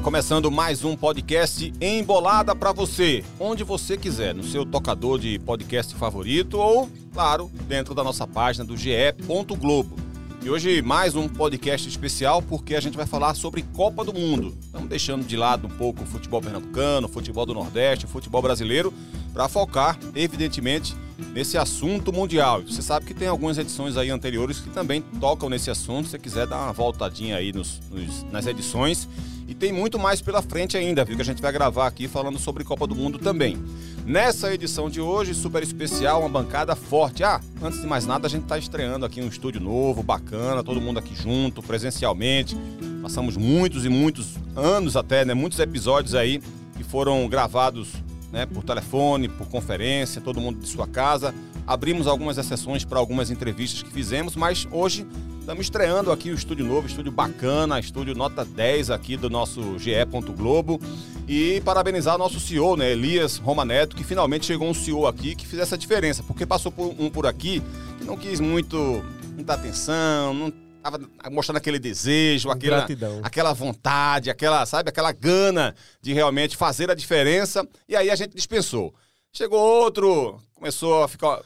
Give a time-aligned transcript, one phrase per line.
[0.00, 5.92] começando mais um podcast embolada para você, onde você quiser, no seu tocador de podcast
[5.96, 9.96] favorito ou, claro, dentro da nossa página do ge.globo.
[10.40, 14.56] E hoje mais um podcast especial porque a gente vai falar sobre Copa do Mundo.
[14.62, 18.40] Estamos deixando de lado um pouco o futebol pernambucano, o futebol do Nordeste, o futebol
[18.40, 18.94] brasileiro,
[19.32, 20.94] para focar, evidentemente,
[21.32, 22.62] nesse assunto mundial.
[22.62, 26.06] Você sabe que tem algumas edições aí anteriores que também tocam nesse assunto.
[26.06, 29.08] Se você quiser dar uma voltadinha aí nos, nos, nas edições.
[29.48, 31.16] E tem muito mais pela frente ainda, viu?
[31.16, 33.56] Que a gente vai gravar aqui falando sobre Copa do Mundo também.
[34.04, 37.24] Nessa edição de hoje, super especial, uma bancada forte.
[37.24, 40.80] Ah, antes de mais nada, a gente está estreando aqui um estúdio novo, bacana, todo
[40.82, 42.56] mundo aqui junto, presencialmente.
[43.00, 45.32] Passamos muitos e muitos anos até, né?
[45.32, 46.42] Muitos episódios aí
[46.76, 47.88] que foram gravados
[48.32, 51.34] né, por telefone, por conferência, todo mundo de sua casa.
[51.66, 55.06] Abrimos algumas exceções para algumas entrevistas que fizemos, mas hoje
[55.40, 59.92] estamos estreando aqui o estúdio novo, estúdio bacana, estúdio nota 10 aqui do nosso GE.
[60.36, 60.80] Globo.
[61.26, 65.74] E parabenizar nosso CEO, né, Elias Romaneto, que finalmente chegou um CEO aqui que fizesse
[65.74, 67.62] a diferença, porque passou por um por aqui
[67.98, 69.04] que não quis muito
[69.36, 71.00] muita atenção, não tava
[71.30, 72.86] mostrando aquele desejo, aquela,
[73.22, 77.66] aquela vontade, aquela, sabe, aquela gana de realmente fazer a diferença.
[77.88, 78.94] E aí a gente dispensou.
[79.32, 81.42] Chegou outro, começou a ficar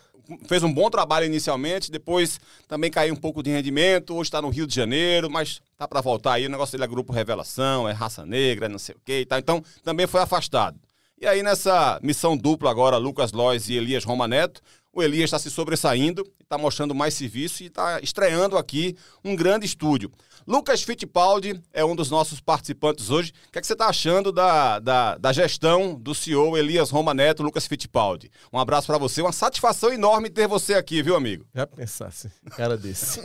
[0.47, 4.49] fez um bom trabalho inicialmente, depois também caiu um pouco de rendimento, hoje está no
[4.49, 7.93] Rio de Janeiro, mas tá para voltar aí, o negócio dele é grupo Revelação, é
[7.93, 10.79] raça negra, não sei o que e tal, então também foi afastado.
[11.21, 14.61] E aí nessa missão dupla agora, Lucas Lois e Elias Romaneto,
[14.93, 19.65] o Elias está se sobressaindo, está mostrando mais serviço e está estreando aqui um grande
[19.65, 20.11] estúdio.
[20.47, 23.33] Lucas Fittipaldi é um dos nossos participantes hoje.
[23.49, 27.15] O que, é que você está achando da, da, da, gestão do CEO Elias Roma
[27.15, 28.31] Neto, Lucas Fittipaldi?
[28.53, 31.47] Um abraço para você, uma satisfação enorme ter você aqui, viu, amigo?
[31.55, 33.21] Já pensasse, cara desse.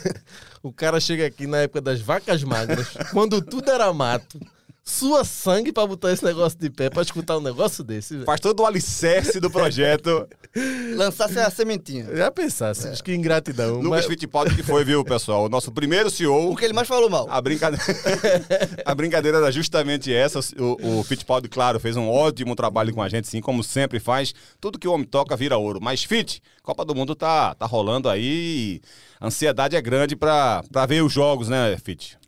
[0.62, 4.38] o cara chega aqui na época das vacas magras, quando tudo era mato
[4.84, 8.14] sua sangue para botar esse negócio de pé, para escutar um negócio desse.
[8.14, 8.26] Véio.
[8.26, 10.28] Faz todo o alicerce do projeto.
[10.96, 12.14] Lançasse a sementinha.
[12.14, 12.90] Já pensasse, é.
[12.90, 13.76] acho que ingratidão.
[13.76, 14.06] Lucas mas...
[14.06, 15.44] Fittipaldi que foi, viu, pessoal?
[15.44, 16.50] O nosso primeiro CEO.
[16.50, 17.26] O que ele mais falou mal.
[17.30, 17.84] A brincadeira,
[18.84, 20.40] a brincadeira era justamente essa.
[20.58, 24.34] O, o Fittipaldi, claro, fez um ótimo trabalho com a gente, sim, como sempre faz.
[24.60, 25.78] Tudo que o homem toca vira ouro.
[25.80, 28.80] Mas, Fit, Copa do Mundo tá, tá rolando aí.
[29.20, 32.18] A ansiedade é grande para ver os jogos, né, Fit?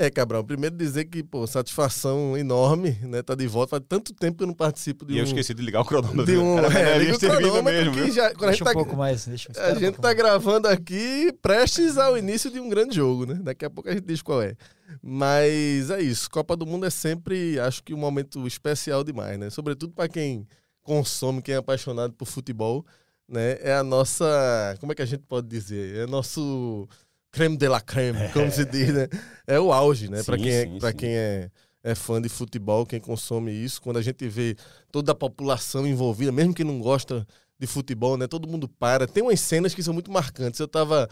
[0.00, 3.20] É, Cabral, primeiro dizer que, pô, satisfação enorme, né?
[3.22, 3.72] Tá de volta.
[3.72, 5.18] Faz tanto tempo que eu não participo de e um...
[5.18, 6.24] eu esqueci de ligar o cronômetro.
[6.24, 6.58] De um...
[6.58, 8.10] Era é, liga o cronômetro mesmo, viu?
[8.10, 8.72] Já, quando deixa a gente um tá...
[8.72, 9.26] pouco mais.
[9.26, 13.40] Deixa a gente um tá gravando aqui prestes ao início de um grande jogo, né?
[13.42, 14.56] Daqui a pouco a gente diz qual é.
[15.02, 16.30] Mas é isso.
[16.30, 19.50] Copa do Mundo é sempre, acho que um momento especial demais, né?
[19.50, 20.48] Sobretudo para quem
[20.82, 22.86] consome, quem é apaixonado por futebol,
[23.28, 23.58] né?
[23.60, 24.74] É a nossa...
[24.80, 25.94] Como é que a gente pode dizer?
[25.98, 26.88] É nosso
[27.30, 28.28] creme de la creme, é.
[28.28, 29.08] como se diz, né?
[29.46, 30.22] É o auge, né?
[30.22, 31.50] Para quem, é, pra quem é,
[31.82, 34.56] é fã de futebol, quem consome isso, quando a gente vê
[34.90, 37.26] toda a população envolvida, mesmo que não gosta
[37.60, 38.26] de futebol, né?
[38.26, 39.06] Todo mundo para.
[39.06, 40.58] Tem umas cenas que são muito marcantes.
[40.58, 41.08] Eu tava.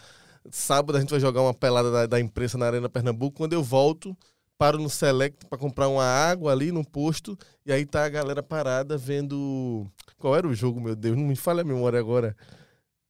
[0.50, 3.36] Sábado a gente vai jogar uma pelada da, da imprensa na Arena Pernambuco.
[3.36, 4.16] Quando eu volto,
[4.56, 7.38] paro no Select para comprar uma água ali no posto.
[7.66, 9.86] E aí tá a galera parada vendo.
[10.16, 11.18] Qual era o jogo, meu Deus?
[11.18, 12.34] Não me fale a memória agora.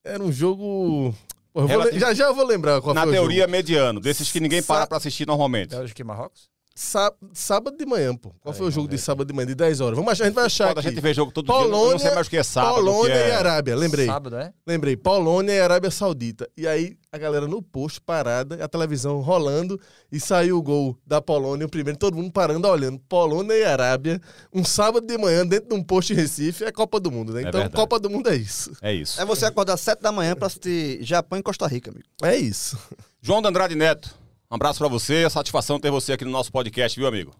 [0.03, 1.15] Era um jogo.
[1.55, 1.99] Relativo...
[1.99, 4.97] Já já eu vou lembrar qual Na foi teoria, mediano, desses que ninguém para pra
[4.97, 5.69] assistir normalmente.
[5.69, 6.49] Bélgica e Marrocos?
[6.79, 7.11] Sá...
[7.33, 8.29] Sábado de manhã, pô.
[8.39, 9.47] Qual Aí, foi o jogo de sábado de manhã?
[9.47, 9.97] De 10 horas.
[9.97, 10.87] Vamos achar, a gente vai achar Quando aqui.
[10.87, 12.75] a gente vê jogo todo Polônia, dia, não sei mais o que é sábado.
[12.75, 13.27] Polônia é...
[13.27, 14.05] e Arábia, lembrei.
[14.05, 14.53] Sábado, é?
[14.65, 14.95] Lembrei.
[14.95, 16.49] Polônia e Arábia Saudita.
[16.55, 19.77] E aí, a galera no posto, parada, a televisão rolando,
[20.09, 22.97] e saiu o gol da Polônia, o primeiro, todo mundo parando, olhando.
[23.09, 24.21] Polônia e Arábia,
[24.53, 27.39] um sábado de manhã, dentro de um posto em Recife, é Copa do Mundo, né?
[27.39, 27.75] É então, verdade.
[27.75, 28.71] Copa do Mundo é isso.
[28.81, 29.19] É isso.
[29.21, 32.05] É você acordar às 7 da manhã pra assistir Japão e Costa Rica, amigo.
[32.23, 32.79] É isso.
[33.21, 34.17] João de Andrade Neto,
[34.51, 37.35] um abraço para você, a satisfação ter você aqui no nosso podcast, viu, amigo?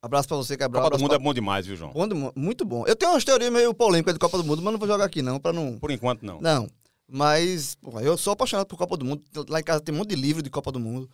[0.00, 0.82] Abraço pra você, Cabral.
[0.82, 1.16] Copa do Mundo pra...
[1.16, 1.92] é bom demais, viu, João?
[1.92, 2.84] Bom, muito bom.
[2.86, 5.22] Eu tenho umas teorias meio polêmicas de Copa do Mundo, mas não vou jogar aqui
[5.22, 5.78] não, pra não...
[5.78, 6.40] Por enquanto, não.
[6.40, 6.68] Não,
[7.08, 9.22] mas porra, eu sou apaixonado por Copa do Mundo.
[9.48, 11.10] Lá em casa tem um monte de livro de Copa do Mundo.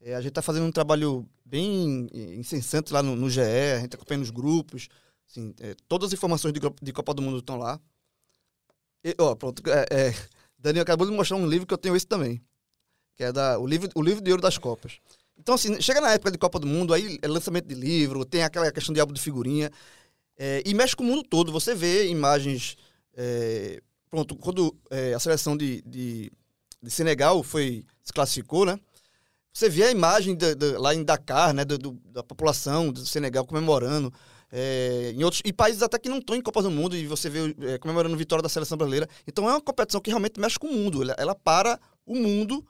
[0.00, 2.08] É, a gente tá fazendo um trabalho bem
[2.38, 4.88] incessante lá no, no GE, a gente tá acompanhando os grupos.
[5.28, 7.80] Assim, é, todas as informações de, de, Copa do Mundo estão lá.
[9.04, 10.14] E, ó, pronto, é, é,
[10.58, 12.40] Daniel acabou de mostrar um livro que eu tenho esse também.
[13.16, 14.98] Que é da, o, livro, o livro de ouro das Copas.
[15.38, 18.42] Então, assim, chega na época de Copa do Mundo, aí é lançamento de livro, tem
[18.42, 19.70] aquela questão de álbum de figurinha,
[20.38, 21.52] é, e mexe com o mundo todo.
[21.52, 22.76] Você vê imagens.
[23.16, 23.80] É,
[24.10, 26.30] pronto, quando é, a seleção de, de,
[26.82, 28.78] de, Senegal foi, se classificou, né?
[29.52, 31.64] Você vê a imagem de, de, lá em Dakar, né?
[31.64, 34.12] Do, do, da população do Senegal comemorando.
[34.52, 37.28] É, em outros, e países até que não estão em Copa do Mundo, e você
[37.28, 39.08] vê é, comemorando a vitória da seleção brasileira.
[39.26, 41.02] Então é uma competição que realmente mexe com o mundo.
[41.02, 42.64] Ela, ela para o mundo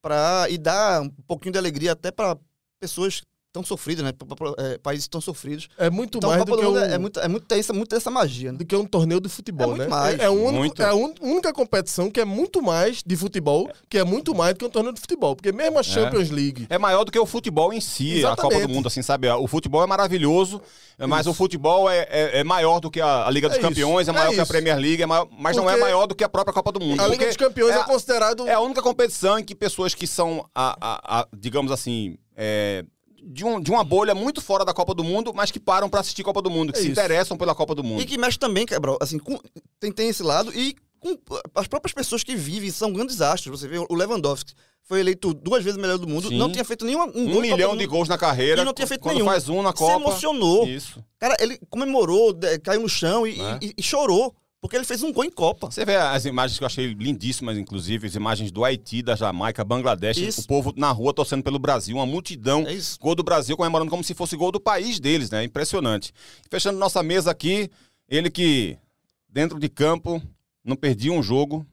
[0.00, 2.38] para e dá um pouquinho de alegria até para
[2.80, 3.22] pessoas
[3.58, 4.12] tão sofrida, né?
[4.58, 5.68] É, países tão sofridos.
[5.76, 7.28] É muito Então, a mais Copa do do que Mundo um, é, é muito, é
[7.28, 8.58] muito, tem essa, muito dessa magia, né?
[8.58, 9.88] do que um torneio de futebol, É muito né?
[9.88, 10.18] mais.
[10.20, 10.82] É, é, único- Muito.
[10.82, 14.54] é a un- única competição que é muito mais de futebol, que é muito mais
[14.54, 15.34] do que um torneio de futebol.
[15.34, 16.66] Porque mesmo a Champions League.
[16.70, 18.54] É maior do que o futebol em si, a Exatamente.
[18.54, 19.28] Copa do Mundo, assim, sabe?
[19.28, 20.60] O futebol é maravilhoso,
[21.08, 23.68] mas o futebol é, é, é maior do que a, a Liga dos É isso,
[23.68, 24.52] Campeões, é é maior que a isso.
[24.52, 26.80] Premier League, é maior- mas não é Porque maior do que a própria Copa do
[26.80, 27.00] Mundo.
[27.00, 28.46] A Liga porque dos Campeões é, é, considerado.
[28.48, 32.84] é a única competição em que pessoas que são, a, a- a- digamos assim, é,
[33.22, 36.00] de, um- de uma bolha muito fora da Copa do Mundo, mas que param pra
[36.00, 37.00] assistir Copa do Mundo, que É se isso.
[37.00, 38.00] interessam pela Copa do Mundo.
[38.02, 39.38] E que mexe também, Cabral, assim, com-
[39.80, 41.16] tem, tem esse lado e com
[41.54, 43.60] as próprias pessoas que vivem são grandes astros.
[43.60, 46.38] Você vê o Lewandowski foi eleito duas vezes o melhor do mundo, Sim.
[46.38, 48.62] não tinha feito nenhum um, gol Um milhão de gols na carreira.
[48.62, 49.26] E não tinha feito quando nenhum.
[49.26, 50.00] faz um na Se Copa.
[50.00, 50.66] emocionou.
[50.66, 51.04] Isso.
[51.18, 53.58] Cara, ele comemorou, caiu no chão e, É.
[53.62, 55.70] e- e chorou, porque ele fez um gol em Copa.
[55.70, 59.64] Você vê as imagens que eu achei lindíssimas, inclusive, as imagens do Haiti, da Jamaica,
[59.64, 60.40] Bangladesh, Isso.
[60.40, 62.66] o povo na rua torcendo pelo Brasil, uma multidão.
[62.66, 62.98] É isso.
[63.00, 65.44] Gol do Brasil comemorando como se fosse gol do país deles, né?
[65.44, 66.12] Impressionante.
[66.50, 67.70] Fechando nossa mesa aqui,
[68.08, 68.76] ele que,
[69.28, 70.20] dentro de campo,
[70.64, 71.64] não perdia um jogo.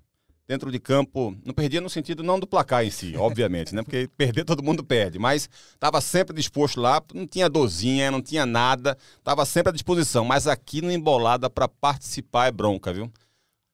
[0.47, 3.81] Dentro de campo, não perdia no sentido não do placar em si, obviamente, né?
[3.81, 8.45] Porque perder todo mundo perde, mas estava sempre disposto lá, não tinha dozinha, não tinha
[8.45, 10.23] nada, estava sempre à disposição.
[10.23, 13.11] Mas aqui no Embolada, para participar é bronca, viu?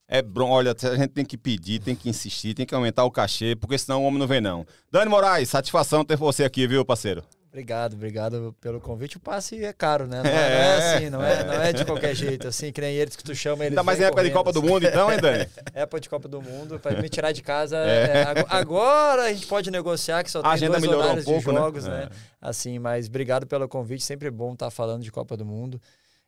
[0.07, 0.53] É bronca.
[0.53, 3.77] Olha, a gente tem que pedir, tem que insistir, tem que aumentar o cachê, porque
[3.77, 4.65] senão o homem não vem, não.
[4.89, 7.21] Dani Moraes, satisfação ter você aqui, viu, parceiro?
[7.51, 9.17] Obrigado, obrigado pelo convite.
[9.17, 10.23] O passe é caro, né?
[10.23, 12.95] Não é, É, é assim, não é, não é de qualquer jeito, assim, que nem
[12.95, 13.73] eles que tu chama eles.
[13.73, 14.67] Ainda mais em época de correndo, Copa do assim.
[14.69, 15.49] Mundo, então, hein, Dani?
[15.75, 17.75] Época de Copa do Mundo, pra me tirar de casa.
[17.77, 21.25] é, ago- agora a gente pode negociar que só A tem dois melhorou um horários
[21.25, 21.59] pouco, de né?
[21.59, 22.07] jogos, né?
[22.09, 22.15] É.
[22.39, 24.01] Assim, mas obrigado pelo convite.
[24.01, 25.81] Sempre bom estar falando de Copa do Mundo.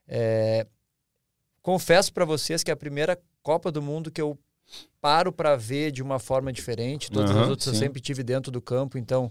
[0.06, 0.66] É,
[1.62, 4.38] confesso para vocês que é a primeira Copa do Mundo que eu
[5.00, 7.10] paro para ver de uma forma diferente.
[7.10, 7.78] Todas Aham, as outras eu sim.
[7.80, 9.30] sempre tive dentro do campo, então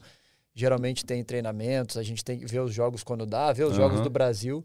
[0.54, 3.96] geralmente tem treinamentos, a gente tem que ver os jogos quando dá, ver os jogos
[3.96, 4.04] Aham.
[4.04, 4.64] do Brasil.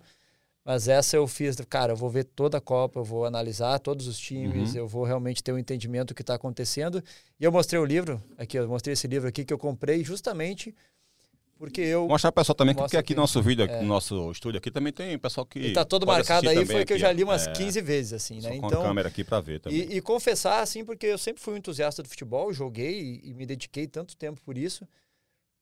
[0.65, 4.07] Mas essa eu fiz, cara, eu vou ver toda a Copa, eu vou analisar todos
[4.07, 4.81] os times, Uhum.
[4.81, 7.03] eu vou realmente ter um entendimento do que está acontecendo.
[7.41, 10.75] E eu mostrei o livro, aqui, eu mostrei esse livro aqui que eu comprei justamente
[11.57, 12.07] porque eu.
[12.07, 13.15] Mostrar pro pessoal também, que- porque aqui aqui.
[13.15, 13.81] no nosso vídeo, aqui, É.
[13.83, 15.59] no nosso estúdio aqui, também tem pessoal que.
[15.59, 18.13] E tá todo marcado aí, foi que eu aqui, já li umas É, 15 vezes,
[18.13, 18.55] assim, né?
[18.57, 19.79] Então, câmera aqui pra ver também.
[19.91, 23.35] e, e confessar, assim, porque eu sempre fui um entusiasta do futebol, joguei e, e
[23.35, 24.87] me dediquei tanto tempo por isso,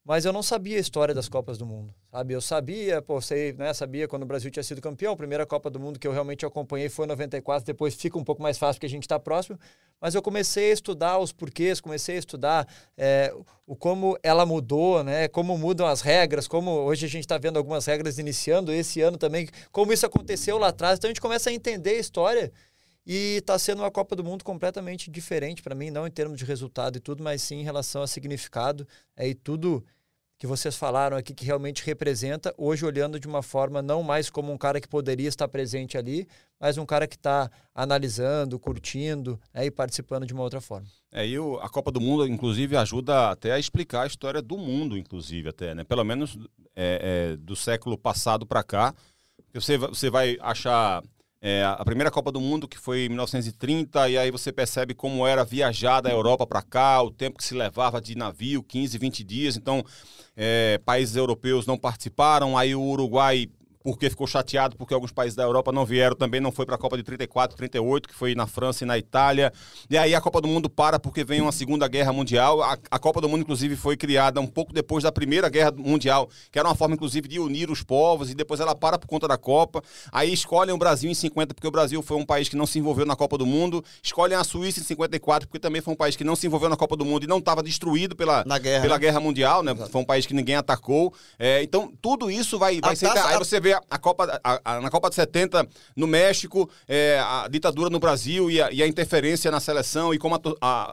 [0.06, 2.32] mas eu não sabia a história das Copas do Mundo, sabe?
[2.32, 5.68] Eu sabia, pô, sei, né, sabia quando o Brasil tinha sido campeão, a primeira Copa
[5.68, 8.74] do Mundo que eu realmente acompanhei foi em 94, depois fica um pouco mais fácil
[8.78, 9.58] porque a gente está próximo,
[10.00, 13.34] mas eu comecei a estudar os porquês, comecei a estudar é,
[13.66, 15.26] o como ela mudou, né?
[15.26, 19.18] Como mudam as regras, como hoje a gente está vendo algumas regras iniciando esse ano
[19.18, 22.52] também, como isso aconteceu lá atrás, então a gente começa a entender a história
[23.04, 26.44] e está sendo uma Copa do Mundo completamente diferente para mim, não em termos de
[26.44, 28.86] resultado e tudo, mas sim em relação a significado
[29.16, 29.84] é, e tudo
[30.38, 34.52] que vocês falaram aqui que realmente representa, hoje olhando de uma forma não mais como
[34.52, 36.28] um cara que poderia estar presente ali,
[36.60, 40.86] mas um cara que está analisando, curtindo né, e participando de uma outra forma.
[41.10, 44.58] É, e o- a Copa do Mundo, inclusive, ajuda até a explicar a história do
[44.58, 45.84] mundo, inclusive, até, né?
[45.84, 46.36] Pelo menos
[46.78, 48.94] é, é, do século passado para cá.
[49.54, 51.02] Você, você vai achar
[51.48, 55.24] é, a primeira Copa do Mundo, que foi em 1930, e aí você percebe como
[55.24, 59.22] era viajar da Europa para cá, o tempo que se levava de navio, 15, 20
[59.22, 59.56] dias.
[59.56, 59.84] Então,
[60.36, 63.48] é, países europeus não participaram, aí o Uruguai
[63.86, 66.78] porque ficou chateado porque alguns países da Europa não vieram, também não foi para a
[66.78, 69.52] Copa de 34, 38, que foi na França e na Itália.
[69.88, 72.60] E aí a Copa do Mundo para porque vem uma Segunda Guerra Mundial.
[72.64, 76.28] A, a Copa do Mundo, inclusive, foi criada um pouco depois da Primeira Guerra Mundial,
[76.50, 79.28] que era uma forma, inclusive, de unir os povos, e depois ela para por conta
[79.28, 79.80] da Copa.
[80.10, 82.80] Aí escolhem o Brasil em 50, porque o Brasil foi um país que não se
[82.80, 83.84] envolveu na Copa do Mundo.
[84.02, 86.76] Escolhem a Suíça em 54, porque também foi um país que não se envolveu na
[86.76, 89.00] Copa do Mundo e não estava destruído pela, Na guerra, pela né?
[89.00, 89.72] Guerra Mundial, né?
[89.92, 91.14] Foi um país que ninguém atacou.
[91.38, 93.06] É, então, tudo isso vai, vai A ser.
[93.06, 97.18] taça- Aí você vê a, Copa, a- a- na Copa de 70 no México, é,
[97.20, 100.34] a ditadura no Brasil e a, e a interferência na seleção e como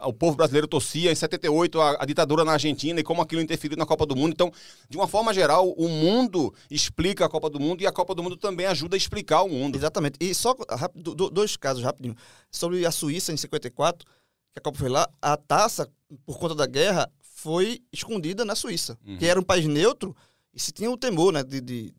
[0.04, 1.10] o povo brasileiro torcia.
[1.10, 4.32] Em 78, a, ditadura na Argentina e como aquilo interferiu na Copa do Mundo.
[4.32, 4.52] Então,
[4.88, 8.22] de uma forma geral, o mundo explica a Copa do Mundo e a Copa do
[8.22, 9.76] Mundo também ajuda a explicar o mundo.
[9.76, 10.16] Exatamente.
[10.20, 12.14] E só rápido, do- dois casos rapidinho.
[12.50, 14.06] Sobre a Suíça em 54,
[14.52, 15.88] que a Copa foi lá, a taça,
[16.24, 19.18] por conta da guerra, foi escondida na Suíça, Uhum.
[19.18, 20.16] que era um país neutro
[20.54, 21.92] e se tinha o temor, né, de, de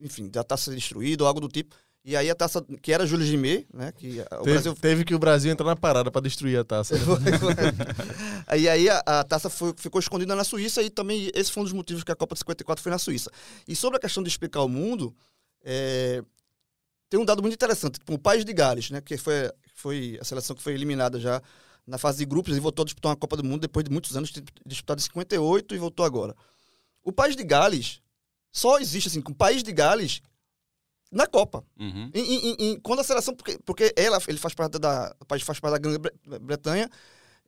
[0.00, 1.74] enfim, da taça destruída ou algo do tipo.
[2.02, 5.14] E aí a taça, que era Júlio Gimet, né, que o Teve, Brasil teve que
[5.14, 6.94] o Brasil entrar na parada pra destruir a taça.
[6.96, 7.04] né?
[8.46, 11.64] Aí, aí a, a taça foi- ficou escondida na Suíça e também esse foi um
[11.64, 13.30] dos motivos que a Copa de 54 foi na Suíça.
[13.68, 15.14] E sobre a questão de explicar o mundo,
[15.62, 16.22] é,
[17.10, 17.98] tem um dado muito interessante.
[17.98, 21.40] Tipo, o País de Gales, né, que foi, foi a seleção que foi eliminada já
[21.86, 24.16] na fase de grupos e voltou a disputar uma Copa do Mundo depois de muitos
[24.16, 26.34] anos, de disputar em 58 e voltou agora.
[27.04, 28.00] O País de Gales
[28.52, 30.20] só existe assim, com o país de Gales
[31.10, 31.64] na Copa.
[31.78, 32.10] Uhum.
[32.14, 35.58] Em- em- em- quando a seleção, porque, porque ela, ele faz parte da, país faz
[35.58, 36.88] parte da Grã-Bretanha.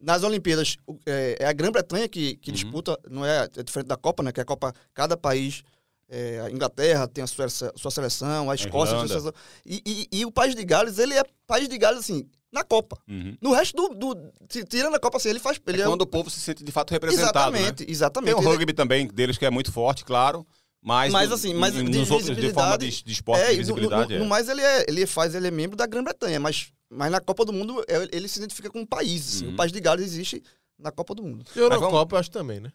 [0.00, 2.54] Nas Olimpíadas é, é a Grã-Bretanha que, que Uhum.
[2.54, 4.32] disputa, não é, é diferente da Copa, né?
[4.32, 5.62] Que a Copa, cada país,
[6.08, 9.32] é, a Inglaterra tem a sua, sua seleção, a Escócia tem a seleção.
[9.64, 12.98] E, e, e o país de Gales, ele é país de Gales assim, na Copa.
[13.08, 13.36] Uhum.
[13.40, 15.90] No resto do, do ti- tirando a Copa assim, ele faz, ele é é, o-
[15.92, 17.58] quando o povo se sente de fato representado, né?
[17.60, 18.34] exatamente, Tem exatamente.
[18.34, 20.44] o Ele- rugby também, deles que é muito forte, claro.
[20.84, 23.40] Mas, Mas, no- assim, mas em- de nos outros, de forma de, visibilidade- de esporte
[23.42, 24.18] É, de e no- visibilidade, no, é.
[24.18, 27.44] no mais ele é, ele faz, ele é membro da Grã-Bretanha, mas, mas na Copa
[27.44, 29.36] do Mundo é- ele se identifica com um país.
[29.36, 29.46] assim.
[29.46, 29.52] Uhum.
[29.52, 30.42] O país de Gales existe
[30.76, 31.44] na Copa do Mundo.
[31.54, 32.72] E Eurocopa eu acho também, né?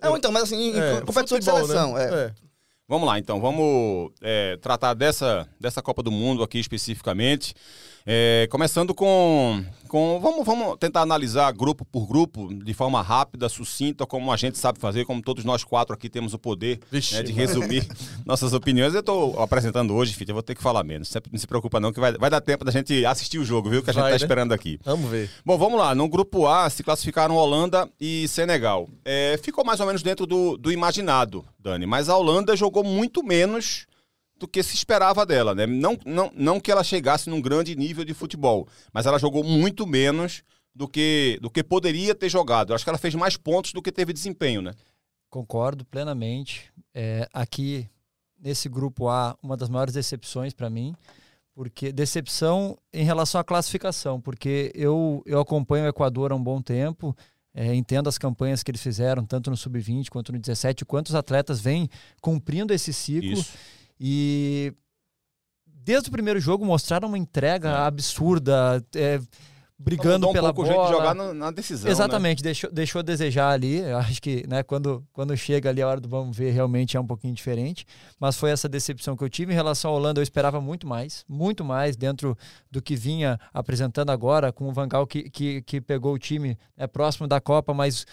[0.00, 1.94] É, ou então, mas assim, em É, competição de futebol, seleção.
[1.94, 2.04] né?
[2.04, 2.14] É.
[2.26, 2.34] É.
[2.88, 3.40] Vamos lá, então.
[3.40, 7.52] Vamos é, tratar dessa, dessa Copa do Mundo aqui especificamente.
[8.06, 9.62] É, começando com.
[9.88, 14.58] com vamos, vamos tentar analisar grupo por grupo, de forma rápida, sucinta, como a gente
[14.58, 17.46] sabe fazer, como todos nós quatro aqui temos o poder Vixe, né, de mano.
[17.46, 17.86] resumir
[18.24, 18.94] nossas opiniões.
[18.94, 21.12] Eu estou apresentando hoje, Fita, eu vou ter que falar menos.
[21.30, 23.82] Não se preocupa, não, que vai, vai dar tempo da gente assistir o jogo, viu?
[23.82, 24.16] Que a gente está né?
[24.16, 24.80] esperando aqui.
[24.84, 25.30] Vamos ver.
[25.44, 25.94] Bom, vamos lá.
[25.94, 28.88] No grupo A se classificaram Holanda e Senegal.
[29.04, 31.86] É, ficou mais ou menos dentro do, do imaginado, Dani.
[31.86, 33.86] Mas a Holanda jogou muito menos
[34.40, 35.66] do que se esperava dela, né?
[35.66, 39.86] Não, não, não que ela chegasse num grande nível de futebol, mas ela jogou muito
[39.86, 40.42] menos
[40.74, 42.70] do que, do que poderia ter jogado.
[42.70, 44.72] Eu acho que ela fez mais pontos do que teve desempenho, né?
[45.28, 46.72] Concordo plenamente.
[46.94, 47.86] É, aqui,
[48.40, 50.94] nesse grupo A, uma das maiores decepções para mim,
[51.54, 56.62] porque decepção em relação à classificação, porque eu, eu acompanho o Equador há um bom
[56.62, 57.14] tempo,
[57.52, 61.60] é, entendo as campanhas que eles fizeram, tanto no Sub-20 quanto no 17, quantos atletas
[61.60, 61.90] vêm
[62.22, 63.32] cumprindo esse ciclo.
[63.32, 63.52] Isso.
[64.00, 64.72] E
[65.66, 67.74] desde o primeiro jogo mostraram uma entrega É.
[67.86, 69.20] absurda, é,
[69.78, 70.84] brigando um pela pouco bola.
[70.84, 71.86] o jeito de jogar na, na decisão.
[71.86, 71.90] né?
[71.90, 73.78] Exatamente, deixou, deixou a desejar ali.
[73.78, 77.00] Eu acho que né, quando, quando chega ali a hora do vamos ver, realmente é
[77.00, 77.86] um pouquinho diferente.
[78.18, 79.52] Mas foi essa decepção que eu tive.
[79.52, 82.36] Em relação à Holanda, eu esperava muito mais, muito mais dentro
[82.70, 86.86] do que vinha apresentando agora, com o Vangal que, que, que pegou o time né,
[86.86, 88.06] próximo da Copa, mas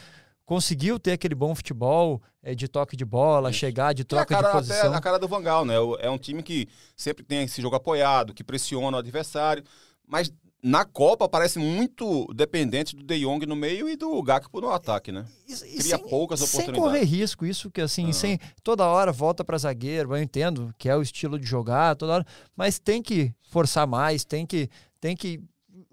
[0.47, 3.59] conseguiu ter aquele bom futebol é, de toque de bola, Isso.
[3.59, 4.87] chegar de troca cara, de posição.
[4.87, 5.75] até a cara do Vangal, né?
[5.99, 9.61] É um time que sempre tem esse jogo apoiado, que pressiona o adversário,
[10.07, 10.31] mas
[10.63, 15.11] na Copa parece muito dependente do De Jong no meio e do Gakpo no ataque,
[15.11, 15.25] né?
[15.45, 16.81] Cria sem- poucas Sem oportunidades.
[16.81, 18.13] correr risco, isso que assim, Ah.
[18.13, 22.13] sem toda hora volta para zagueiro, eu entendo que é o estilo de jogar, toda
[22.13, 22.25] hora,
[22.55, 25.39] mas tem que forçar mais, tem que tem que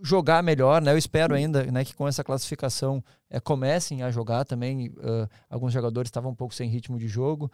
[0.03, 0.93] jogar melhor, né?
[0.93, 4.93] Eu espero ainda, né, que com essa classificação eh, comecem a jogar também.
[5.01, 7.51] eh, alguns jogadores estavam um pouco sem ritmo de jogo.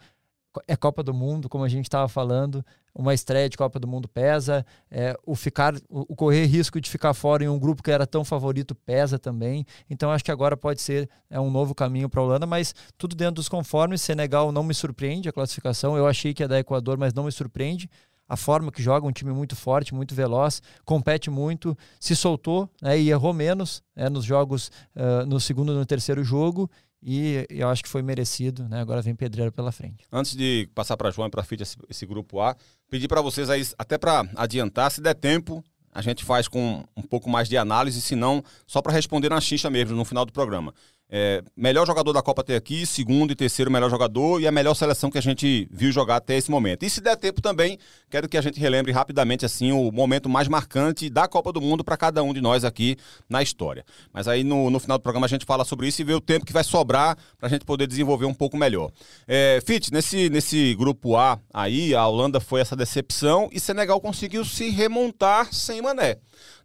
[0.67, 4.09] É Copa do Mundo, como a gente estava falando, uma estreia de Copa do Mundo
[4.09, 4.65] pesa.
[4.89, 8.25] eh, o ficar, o, correr risco de ficar fora em um grupo que era tão
[8.25, 9.65] favorito pesa também.
[9.89, 13.15] Então acho que agora pode ser é um novo caminho para a Holanda, mas tudo
[13.15, 14.01] dentro dos conformes.
[14.01, 15.95] Senegal não me surpreende a classificação.
[15.95, 17.89] Eu achei que ia dar Equador, mas não me surpreende.
[18.31, 22.97] A forma que joga, um time muito forte, muito veloz, compete muito, se soltou né,
[22.97, 26.71] e errou menos né, nos jogos, ah, no segundo e no terceiro jogo.
[27.03, 28.69] E eu acho que foi merecido.
[28.69, 28.79] Né?
[28.79, 30.05] Agora vem pedreiro pela frente.
[30.09, 32.55] Antes de passar para João e para Fit esse, esse grupo A,
[32.89, 35.61] pedir para vocês aí, até para adiantar, se der tempo,
[35.91, 39.41] a gente faz com um pouco mais de análise, se não, só para responder na
[39.41, 40.73] xixa mesmo, no final do programa.
[41.13, 44.73] É, melhor jogador da Copa até aqui, segundo e terceiro melhor jogador e a melhor
[44.73, 46.83] seleção que a gente viu jogar até esse momento.
[46.83, 47.77] E se der tempo também,
[48.09, 51.83] quero que a gente relembre rapidamente assim o momento mais marcante da Copa do Mundo
[51.83, 52.95] para cada um de nós aqui
[53.29, 53.83] na história.
[54.13, 56.21] Mas aí no, no final do programa a gente fala sobre isso e vê o
[56.21, 58.89] tempo que vai sobrar para a gente poder desenvolver um pouco melhor.
[59.27, 64.45] É, Fit, nesse, nesse grupo A aí, a Holanda foi essa decepção e Senegal conseguiu
[64.45, 66.17] se remontar sem Mané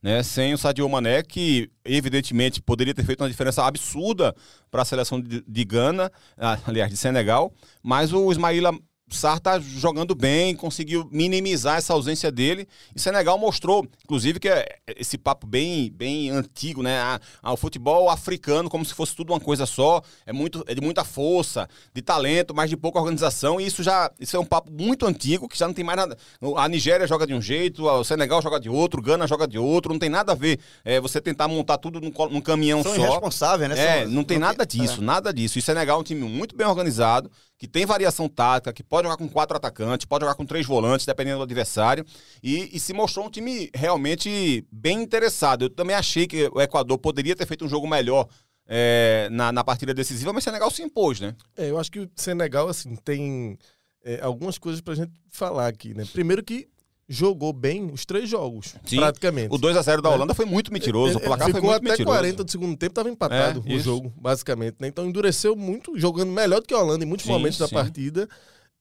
[0.07, 4.33] né, sem o Sadio Mané, que evidentemente poderia ter feito uma diferença absurda
[4.71, 8.73] para a seleção de, de Gana, ah, aliás, de Senegal, mas o Ismaila
[9.09, 12.67] Sarr tá jogando bem, conseguiu minimizar essa ausência dele.
[12.95, 16.99] E Senegal mostrou, inclusive, que é esse papo bem, bem antigo, né?
[16.99, 20.75] Ah, ah, o futebol africano, como se fosse tudo uma coisa só, é, muito, é
[20.75, 23.61] de muita força, de talento, mas de pouca organização.
[23.61, 26.19] E isso já isso é um papo muito antigo, que já não tem mais nada.
[26.57, 29.59] A Nigéria joga de um jeito, o Senegal joga de outro, o Gana joga de
[29.59, 30.59] outro, não tem nada a ver.
[30.85, 33.03] É, você tentar montar tudo num, num caminhão São só.
[33.03, 33.79] irresponsáveis, né?
[33.79, 35.61] É, São- não tem nada disso, nada disso.
[35.61, 39.17] E Senegal é um time muito bem organizado, que tem variação tática, que pode jogar
[39.17, 42.05] com quatro atacantes, pode jogar com três volantes, dependendo do adversário.
[42.43, 45.65] E, e se mostrou um time realmente bem interessado.
[45.65, 48.29] Eu também achei que o Equador poderia ter feito um jogo melhor
[48.67, 51.35] é, na, na partida decisiva, mas Senegal se impôs, né?
[51.57, 53.59] É, eu acho que o Senegal, assim, tem
[54.05, 56.05] é, algumas coisas pra gente falar aqui, né?
[56.13, 56.69] Primeiro que
[57.09, 58.97] jogou bem os três jogos, Sim.
[58.97, 59.55] praticamente.
[59.55, 60.15] O 2 a 0 da É.
[60.15, 62.19] Holanda foi muito mentiroso, o Ele- placar ele foi ficou muito até mentiroso.
[62.19, 63.85] 40 do segundo tempo, estava empatado É, o isso.
[63.85, 64.77] jogo, basicamente.
[64.81, 64.89] Né?
[64.89, 67.75] Então endureceu muito, jogando melhor do que a Holanda em muitos Sim, momentos da sim.
[67.75, 68.29] partida.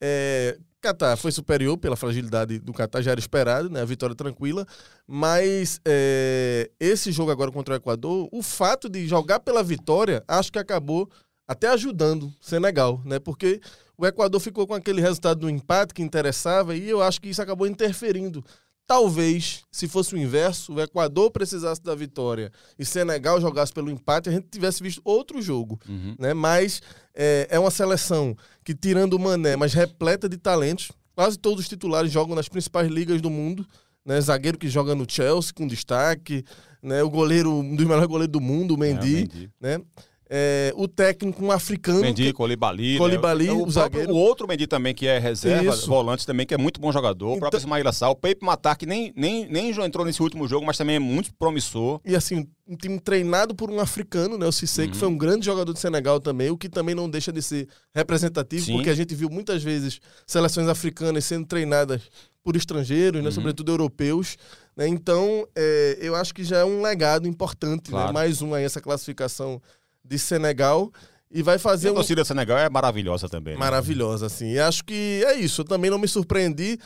[0.01, 3.82] É, Catar foi superior pela fragilidade do Catar, já era esperado, né?
[3.82, 4.67] A vitória tranquila.
[5.08, 10.51] Mas é, esse jogo agora contra o Equador, o fato de jogar pela vitória, acho
[10.51, 11.10] que acabou
[11.48, 13.17] até ajudando o Senegal, né?
[13.17, 13.60] Porque
[13.98, 17.42] o Equador ficou com aquele resultado do empate que interessava e eu acho que isso
[17.42, 18.44] acabou interferindo.
[18.88, 24.30] Talvez, se fosse o inverso, o Equador precisasse da vitória e Senegal jogasse pelo empate,
[24.30, 25.80] a gente tivesse visto outro jogo.
[25.90, 26.16] Uhum.
[26.20, 26.36] Né?
[26.36, 26.82] Mas
[27.16, 30.92] é, é uma seleção que, tirando o Mané, mas repleta de talentos.
[31.16, 33.66] Quase todos os titulares jogam nas principais ligas do mundo.
[34.06, 34.22] Né?
[34.22, 36.46] Zagueiro que joga no Chelsea com destaque.
[36.80, 37.02] Né?
[37.02, 39.16] O goleiro, um dos melhores goleiros do mundo, o Mendy.
[39.16, 39.52] É, Mendy.
[39.60, 39.82] Né?
[40.27, 42.01] É, o técnico, um africano.
[42.01, 42.98] Mendy, Colibali.
[42.98, 43.51] Colibali, né?
[43.51, 44.12] o próprio- zagueiro.
[44.12, 45.88] O outro Mendy também, que é reserva, Isso.
[45.88, 47.27] volante também, que é muito bom jogador.
[47.27, 48.12] O Então- próprio Ismail Assal.
[48.12, 51.00] O Pepe Matar, que nem, nem, nem já entrou nesse último jogo, mas também é
[51.00, 52.01] muito promissor.
[52.03, 54.48] E assim, um time treinado por um africano, né?
[54.48, 54.89] O Cissé, Uhum.
[54.91, 57.67] que foi um grande jogador de Senegal também, o que também não deixa de ser
[57.94, 58.74] representativo, Sim.
[58.74, 62.01] porque a gente viu muitas vezes seleções africanas sendo treinadas
[62.44, 63.27] por estrangeiros, né?
[63.29, 63.32] Uhum.
[63.32, 64.38] Sobretudo europeus.
[64.75, 64.88] Né?
[64.88, 67.98] Então, é, eu acho que já é um legado importante, né?
[67.98, 68.13] Claro.
[68.13, 69.62] Mais um aí, essa classificação
[70.08, 70.92] de Senegal.
[71.32, 73.56] E vai E fazer a um, torcida do Senegal é maravilhosa também.
[73.56, 73.60] né?
[73.60, 74.52] maravilhosa, assim.
[74.54, 75.62] E acho que é isso.
[75.62, 76.80] Eu também não me surpreendi.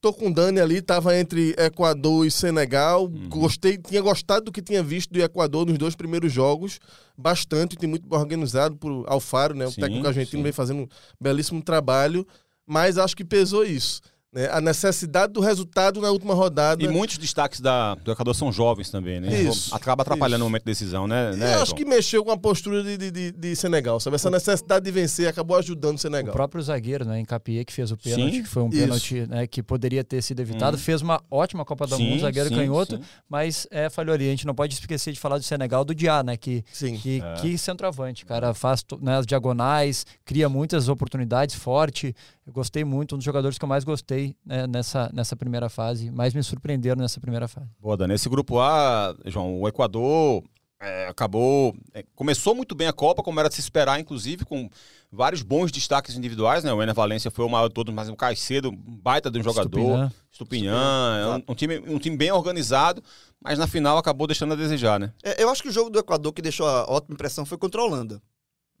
[0.00, 3.04] Tô com o Dani ali, tava entre Equador e Senegal.
[3.04, 3.28] Uhum.
[3.30, 6.78] Gostei, tinha gostado do que tinha visto do Equador nos dois primeiros jogos.
[7.16, 9.64] Bastante, tem muito bem organizado por Alfaro, né?
[9.66, 10.42] O Sim, técnico argentino sim.
[10.42, 10.88] vem fazendo um
[11.18, 12.26] belíssimo trabalho.
[12.66, 14.00] Mas acho que pesou isso.
[14.34, 14.48] Né?
[14.50, 16.82] A necessidade do resultado na última rodada.
[16.82, 19.40] E muitos destaques da, do Equador são jovens também, né?
[19.42, 20.38] Isso, Acaba atrapalhando isso.
[20.40, 21.30] no momento de decisão, né?
[21.36, 21.76] Né eu acho João?
[21.76, 24.16] que mexeu com a postura de, de, de- de Senegal, sabe?
[24.16, 26.32] Essa necessidade de vencer acabou ajudando o O Senegal.
[26.32, 28.42] próprio zagueiro, né, Encapié, que fez o pênalti, Sim.
[28.42, 28.78] que foi um Isso.
[28.80, 30.80] pênalti né, que poderia ter sido evitado, Hum.
[30.80, 33.02] fez uma ótima Copa do Sim, Mundo, zagueiro sim, canhoto, sim.
[33.28, 34.26] mas é, falhou ali.
[34.26, 36.96] A gente não pode esquecer de falar do Senegal, do Diá, né, que, Sim.
[36.96, 37.34] que, É.
[37.40, 42.14] que centroavante, cara, faz né, as diagonais, cria muitas oportunidades, forte.
[42.46, 46.10] Eu gostei muito, um dos jogadores que eu mais gostei né, nessa, nessa primeira fase,
[46.10, 47.68] mais me surpreenderam nessa primeira fase.
[47.80, 48.14] Boa, Dani.
[48.14, 50.44] Esse grupo A, João, o Equador
[50.84, 51.74] é, acabou.
[51.92, 54.68] é, começou muito bem a Copa, como era de se esperar, inclusive, com
[55.10, 56.72] vários bons destaques individuais, né?
[56.72, 59.42] O Ener Valência foi o maior de todos, mas o Caicedo, um baita de um
[59.42, 60.12] jogador.
[60.30, 63.02] Estupinhã, é um, um time, um time bem organizado,
[63.40, 65.12] mas na final acabou deixando a desejar, né?
[65.22, 67.80] É, eu acho que o jogo do Equador que deixou a ótima impressão foi contra
[67.80, 68.20] a Holanda.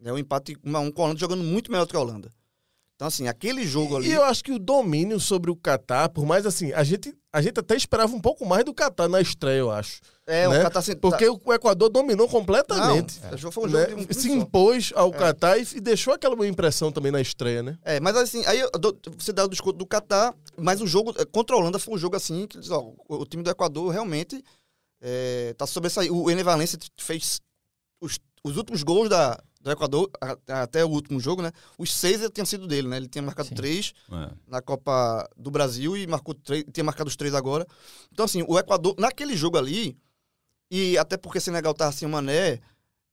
[0.04, 2.00] É um empate 1 a 1 com a Holanda jogando muito melhor do que a
[2.00, 2.32] Holanda.
[2.96, 4.08] Então, assim, aquele jogo ali.
[4.08, 7.42] E eu acho que o domínio sobre o Catar, por mais assim, a gente, a
[7.42, 10.00] gente até esperava um pouco mais do Catar na estreia, eu acho.
[10.24, 10.60] é, né?
[10.60, 13.20] o Catar se- Porque o Equador dominou completamente.
[13.20, 13.80] Não, é, foi um né?
[13.90, 14.34] jogo de um Se só.
[14.34, 17.76] impôs ao Catar e, deixou aquela boa impressão também na estreia, né?
[17.82, 21.24] É, mas assim, aí dou- você dá o desconto do Catar, mas o jogo é,
[21.24, 24.40] contra a Holanda foi um jogo assim que ó, o, time do Equador realmente
[25.00, 26.16] é, tá sobressaindo.
[26.16, 27.40] O Ener Valencia fez
[28.00, 30.10] os, os últimos gols da, do Equador,
[30.46, 31.50] até o último jogo, né?
[31.78, 32.98] Os seis tinham sido dele, né?
[32.98, 33.54] Ele tinha marcado Sim.
[33.54, 34.30] três É.
[34.46, 37.66] na Copa do Brasil e marcou três, tinha marcado os três agora.
[38.12, 39.96] Então, assim, o Equador, naquele jogo ali,
[40.70, 42.60] e até porque Senegal tava sem o Mané,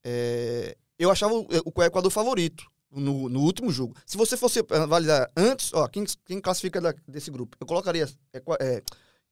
[0.04, 3.96] é, eu achava o, o Equador favorito no, no último jogo.
[4.06, 7.56] Se você fosse avaliar antes, ó, quem, quem classifica da- desse grupo?
[7.60, 8.84] Eu colocaria Equa- é,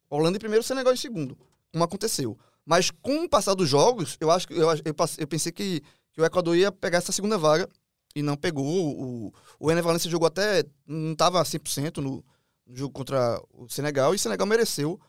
[0.10, 1.38] Holanda em primeiro, Senegal em segundo,
[1.72, 2.38] como aconteceu.
[2.66, 5.82] Mas com o passar dos jogos, eu acho que eu, eu, eu pensei que,
[6.22, 7.68] o Equador ia pegar essa segunda vaga
[8.16, 8.66] e não pegou.
[8.66, 10.64] O, o Ener Valencia jogou até.
[10.86, 12.24] não estava 100% no,
[12.66, 15.00] no jogo contra o Senegal e o Senegal mereceu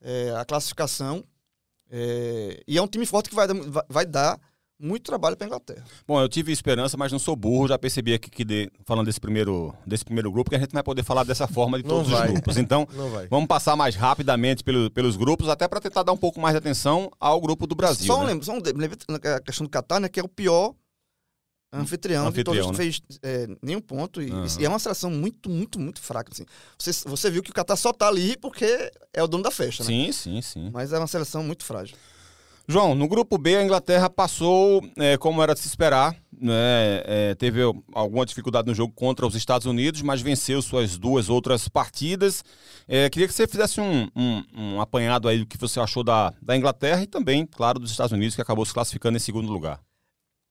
[0.00, 1.24] é, a classificação.
[1.90, 3.46] É, e é um time forte que vai,
[3.88, 4.38] vai dar
[4.80, 5.84] muito trabalho para a Inglaterra.
[6.06, 7.66] Bom, eu tive esperança, mas não sou burro.
[7.68, 10.78] Já percebi aqui que, de- falando desse primeiro, desse primeiro grupo, que a gente não
[10.78, 12.56] vai poder falar dessa forma de todos os grupos.
[12.56, 12.86] Então,
[13.28, 16.58] vamos passar mais rapidamente pelo- pelos grupos, até para tentar dar um pouco mais de
[16.58, 18.06] atenção ao grupo do Brasil.
[18.06, 18.26] só um né?
[18.28, 18.96] lembro, só um lembra
[19.36, 20.74] a questão do Qatar, né, que é o pior
[21.72, 24.22] anfitrião, de todos Anfitrião, que fez é, nenhum ponto.
[24.22, 24.46] E, Aham.
[24.60, 26.32] e é uma seleção muito, muito, muito fraca.
[26.32, 26.46] Assim.
[26.78, 29.82] Você, você viu que o Qatar só tá ali porque é o dono da festa,
[29.84, 29.88] né?
[29.88, 30.70] Sim, sim, sim.
[30.72, 31.96] Mas é uma seleção muito frágil.
[32.70, 36.14] João, no grupo B, a Inglaterra passou é, como era de se esperar.
[36.40, 37.02] Né?
[37.04, 37.60] É, teve
[37.94, 42.44] alguma dificuldade no jogo contra os Estados Unidos, mas venceu suas duas outras partidas.
[42.86, 46.32] É, queria que você fizesse um, um- um apanhado aí do que você achou da,
[46.42, 49.80] da Inglaterra e também, claro, dos Estados Unidos, que acabou se classificando em segundo lugar.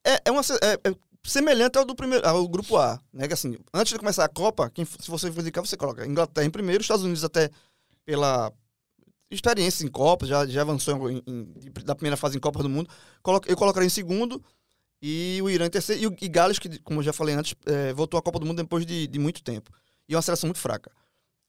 [0.05, 3.27] É, é uma é- é semelhante ao do primeiro, ao grupo A, né?
[3.27, 6.47] Que assim, antes de começar a Copa, quem, se você for indicar, você coloca Inglaterra
[6.47, 7.49] em primeiro, Estados Unidos até
[8.05, 8.51] pela
[9.35, 12.89] experiência em Copas, já, já avançou em- em- da primeira fase em Copa do Mundo.
[13.47, 14.43] Eu colocaria em segundo
[15.01, 16.01] e o Irã em terceiro.
[16.01, 18.45] E, o, e Gales, que, como eu já falei antes, é, voltou à Copa do
[18.45, 19.71] Mundo depois de, de muito tempo.
[20.07, 20.91] E é uma seleção muito fraca.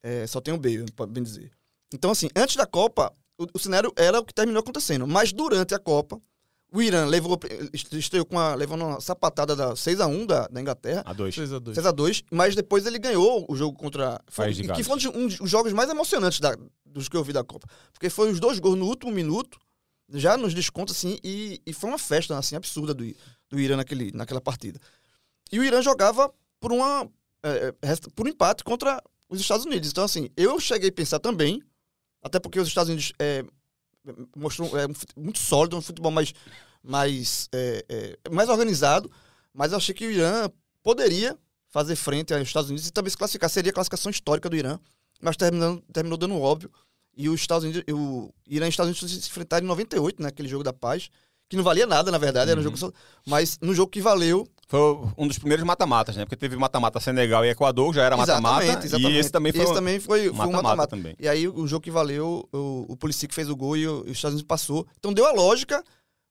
[0.03, 1.51] É, só tem o Bale, pode bem dizer.
[1.93, 5.07] Então, assim, antes da Copa, o, o cenário era o que terminou acontecendo.
[5.07, 6.21] Mas durante a Copa,
[6.71, 7.39] O Irã levou,
[7.73, 11.03] estreou com uma, levando uma sapatada da 6x1 da, da Inglaterra.
[11.07, 11.35] A dois.
[11.35, 11.75] 6x2.
[11.75, 14.21] 6x2, mas depois ele ganhou o jogo contra.
[14.29, 17.33] Foi, de que foi um dos, um jogos mais emocionantes da- dos que eu vi
[17.33, 17.67] da Copa.
[17.93, 19.59] Porque foi os dois gols no último minuto,
[20.11, 23.05] já nos descontos, assim, e, e foi uma festa assim, absurda do,
[23.49, 24.79] do Irã naquele, naquela partida.
[25.51, 27.09] E o Irã jogava por uma.
[27.43, 29.89] é, é, por um empate contra os Estados Unidos.
[29.91, 31.63] Então, assim, eu cheguei a pensar também,
[32.23, 33.43] até porque os Estados Unidos é,
[34.37, 36.33] mostrou é, muito sólido, um futebol mais,
[36.83, 39.11] mais, é, é, mais organizado,
[39.53, 40.51] mas eu achei que o Irã
[40.83, 41.37] poderia
[41.69, 43.51] fazer frente aos Estados Unidos e também se classificar.
[43.51, 44.79] Seria a classificação histórica do Irã,
[45.21, 46.71] mas terminando, terminou dando óbvio.
[47.17, 50.49] E os Estados Unidos, o Irã e os Estados Unidos se enfrentaram em 98, naquele
[50.49, 51.11] jogo da paz,
[51.49, 52.65] que não valia nada, na verdade, era um Uhum.
[52.65, 52.93] jogo só,
[53.27, 54.79] mas no jogo que valeu, Foi
[55.17, 56.25] um dos primeiros mata-matas, né?
[56.27, 58.65] Porque teve mata-mata Senegal e Equador, já era mata-mata.
[58.99, 60.89] E esse também foi Esse um também foi, um mata-mata mata-mata.
[60.97, 61.17] também.
[61.19, 64.11] E aí o jogo que valeu, o, o Pulisic fez o gol e, o- os
[64.11, 64.87] Estados Unidos passou.
[64.99, 65.83] Então deu a lógica,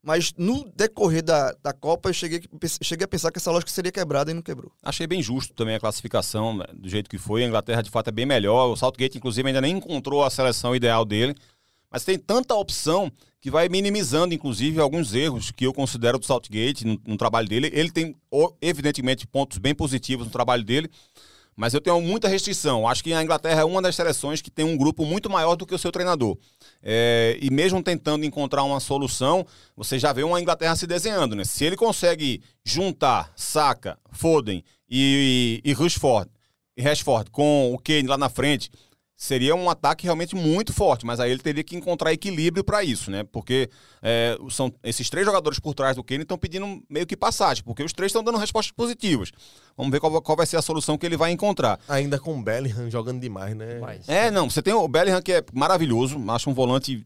[0.04, 2.40] mas no decorrer da, da Copa eu cheguei,
[2.84, 4.72] cheguei a pensar que essa lógica seria quebrada e não quebrou.
[4.84, 7.44] Achei bem justo também a classificação, né, do jeito que foi.
[7.44, 8.68] A Inglaterra, de fato, é bem melhor.
[8.68, 11.36] O Southgate, inclusive, ainda nem encontrou a seleção ideal dele.
[11.92, 13.12] Mas tem tanta opção
[13.48, 17.72] que vai minimizando, inclusive, alguns erros que eu considero do Southgate no, no trabalho dele.
[17.74, 18.14] Ele tem,
[18.62, 20.92] evidentemente, pontos bem positivos no trabalho dele,
[21.56, 22.86] mas eu tenho muita restrição.
[22.86, 25.66] Acho que a Inglaterra é uma das seleções que tem um grupo muito maior do
[25.66, 26.38] que o seu treinador.
[26.84, 31.34] É, e mesmo tentando encontrar uma solução, você já vê uma Inglaterra se desenhando.
[31.34, 31.46] Né?
[31.46, 38.28] Se ele consegue juntar Saka, Foden e, e, e Rashford com o Kane lá na
[38.28, 38.70] frente,
[39.18, 43.10] seria um ataque realmente muito forte, mas aí ele teria que encontrar equilíbrio para isso,
[43.10, 43.24] né?
[43.24, 43.68] Porque
[44.00, 47.84] é, são esses três jogadores por trás do Kane estão pedindo meio que passagem, porque
[47.84, 49.32] os três estão dando respostas positivas.
[49.76, 51.80] Vamos ver qual, qual vai ser a solução que ele vai encontrar.
[51.90, 53.76] Ainda com o Bellingham jogando demais, né?
[53.76, 54.08] Demais.
[54.08, 57.04] É, não, você tem o Bellingham que é maravilhoso, acho um volante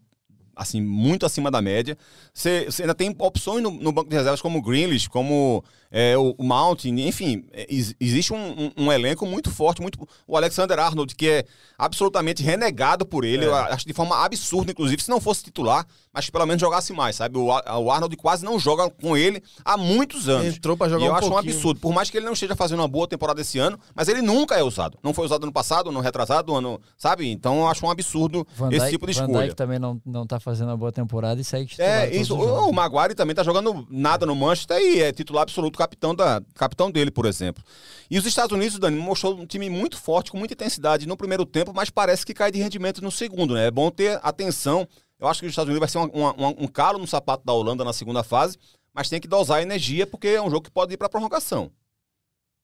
[0.54, 1.98] assim muito acima da média.
[2.34, 4.62] Você, você ainda tem opções no, no banco de reservas como o
[5.10, 8.38] como é, o, Mount, enfim, é, ex- existe um,
[8.78, 11.46] um- um elenco muito forte, muito o Alexander Arnold que é
[11.78, 13.48] absolutamente renegado por ele, É.
[13.48, 16.94] eu acho de forma absurda, inclusive, se não fosse titular, mas que pelo menos jogasse
[16.94, 17.38] mais, sabe?
[17.38, 20.56] O, o Arnold quase não joga com ele há muitos anos.
[20.56, 21.54] Entrou pra jogar e eu um acho um pouquinho.
[21.54, 24.22] absurdo, por mais que ele não esteja fazendo uma boa temporada esse ano, mas ele
[24.22, 24.98] nunca é usado.
[25.02, 27.30] Não foi usado ano passado, no retrasado, ano, sabe?
[27.32, 29.44] Então eu acho um absurdo Van esse Dijk- tipo de Van escolha.
[29.46, 32.36] Dijk também não, não tá fazendo uma boa temporada e segue titular É, isso.
[32.36, 36.92] o Maguire também tá jogando nada no Manchester e é titular absoluto capitão, da, capitão
[36.92, 37.64] dele, por exemplo.
[38.10, 41.46] E os Estados Unidos, Dani, mostrou um time muito forte, com muita intensidade no primeiro
[41.46, 43.68] tempo, mas parece que cai de rendimento no segundo, né?
[43.68, 44.88] É bom ter atenção.
[45.20, 47.54] Eu acho que os Estados Unidos vai ser uma- uma- um calo no sapato da
[47.54, 48.58] Holanda na segunda fase,
[48.94, 51.72] mas tem que dosar a energia, porque é um jogo que pode ir pra prorrogação.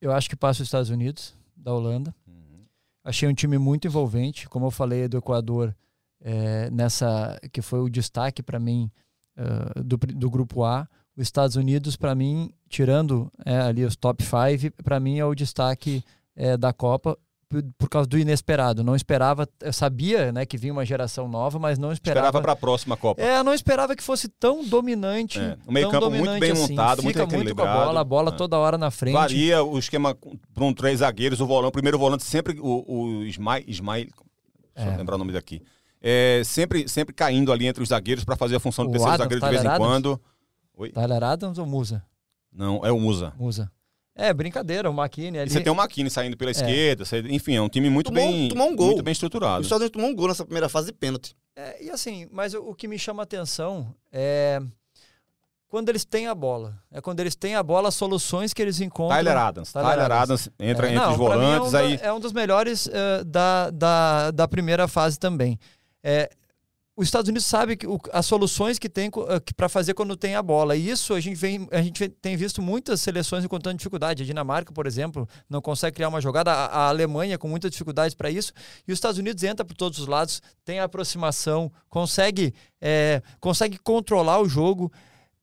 [0.01, 2.13] Eu acho que passa os Estados Unidos, da Holanda.
[3.03, 5.73] Achei um time muito envolvente, como eu falei do Equador,
[6.21, 8.91] é, nessa que foi o destaque para mim
[9.37, 10.87] eh, do, do grupo A.
[11.17, 15.33] Os Estados Unidos, para mim, tirando é, ali os top 5, para mim é o
[15.33, 16.03] destaque
[16.35, 17.17] é, da Copa
[17.49, 18.83] por, por causa do inesperado.
[18.83, 22.27] Não esperava, eu sabia né, que vinha uma geração nova, mas não esperava.
[22.27, 23.21] Esperava pra próxima Copa.
[23.21, 25.39] É, eu não esperava que fosse tão dominante.
[25.39, 26.69] É, o meio tão campo muito bem assim.
[26.73, 27.85] montado, muito Fica muito com a equilibrado.
[27.85, 28.35] bola, a bola É.
[28.35, 29.13] toda hora na frente.
[29.15, 30.15] Varia o esquema
[30.53, 34.09] para um três zagueiros, o volante, o primeiro volante sempre o, o Ismail, Ismail
[34.75, 34.97] deixa eu É.
[34.97, 35.63] lembrar o nome daqui.
[35.99, 39.41] É, sempre, sempre caindo ali entre os zagueiros para fazer a função de terceiro zagueiro
[39.43, 40.19] de vez em Tyler
[40.77, 40.91] Quando.
[40.93, 42.03] Tyler Adams ou Musa?
[42.51, 43.33] Não, é o Musa.
[43.37, 43.71] Musa.
[44.15, 45.49] É, brincadeira, o McKinney ali.
[45.49, 48.23] E você tem o Makini saindo pela esquerda, você- enfim, é um time muito Tomou-
[48.31, 48.87] bem tomou um gol.
[48.87, 49.61] muito bem Os estruturado.
[49.61, 51.35] Estados Unidos tomou um gol nessa primeira fase de pênalti.
[51.55, 54.59] É, e assim, mas o, o que me chama a atenção é
[55.67, 56.79] quando eles têm a bola.
[56.91, 59.15] É quando eles têm a bola, as soluções que eles encontram.
[59.17, 59.71] Tyler Adams.
[59.71, 60.21] Tyler Tyler, Adams.
[60.21, 61.99] Adams entra É, entre não, os mim volantes é um, aí.
[62.01, 65.59] é um dos melhores eh, da, da, da primeira fase também.
[66.03, 66.29] É,
[66.99, 69.11] os Estados Unidos sabe que o- as soluções que tem
[69.55, 70.75] para fazer quando tem a bola.
[70.75, 74.23] E isso a gente, vem, a gente tem visto muitas seleções encontrando dificuldade.
[74.23, 76.51] A Dinamarca, por exemplo, não consegue criar uma jogada.
[76.51, 78.51] A, a Alemanha com muitas dificuldades para isso.
[78.87, 83.77] E os Estados Unidos entra por todos os lados, tem a aproximação, consegue, eh, consegue
[83.77, 84.91] controlar o jogo.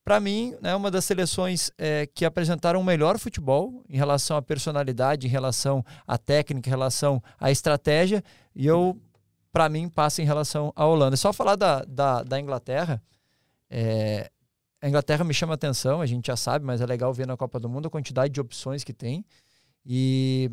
[0.05, 4.43] Para mim, é uma das seleções eh, que apresentaram o melhor futebol em relação à
[4.43, 8.25] personalidade, em relação à técnica, em relação à estratégia.
[8.57, 8.99] E eu,
[9.55, 11.15] para mim, passa em relação à Holanda.
[11.15, 13.01] É só falar da, da, da Inglaterra.
[13.71, 14.29] eh,
[14.83, 17.61] a Inglaterra me chama atenção, a gente já sabe, mas é legal ver na Copa
[17.61, 19.25] do Mundo a quantidade de opções que tem.
[19.87, 20.51] E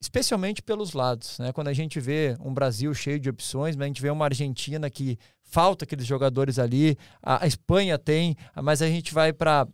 [0.00, 1.52] especialmente pelos lados, né?
[1.52, 4.88] Quando a gente vê um Brasil cheio de opções, mas a gente vê uma Argentina
[4.88, 9.68] que falta aqueles jogadores ali, a, a Espanha tem, mas a gente vai para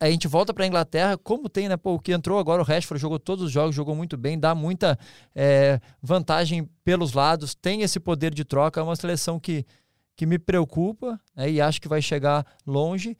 [0.00, 1.76] a gente volta para a Inglaterra, como tem, né?
[1.76, 4.54] Pô, o que entrou agora, o Rashford jogou todos os jogos, jogou muito bem, dá
[4.54, 4.98] muita
[5.34, 8.80] é, vantagem pelos lados, tem esse poder de troca.
[8.80, 9.66] É uma seleção que,
[10.16, 13.16] que me preocupa né, e acho que vai chegar longe.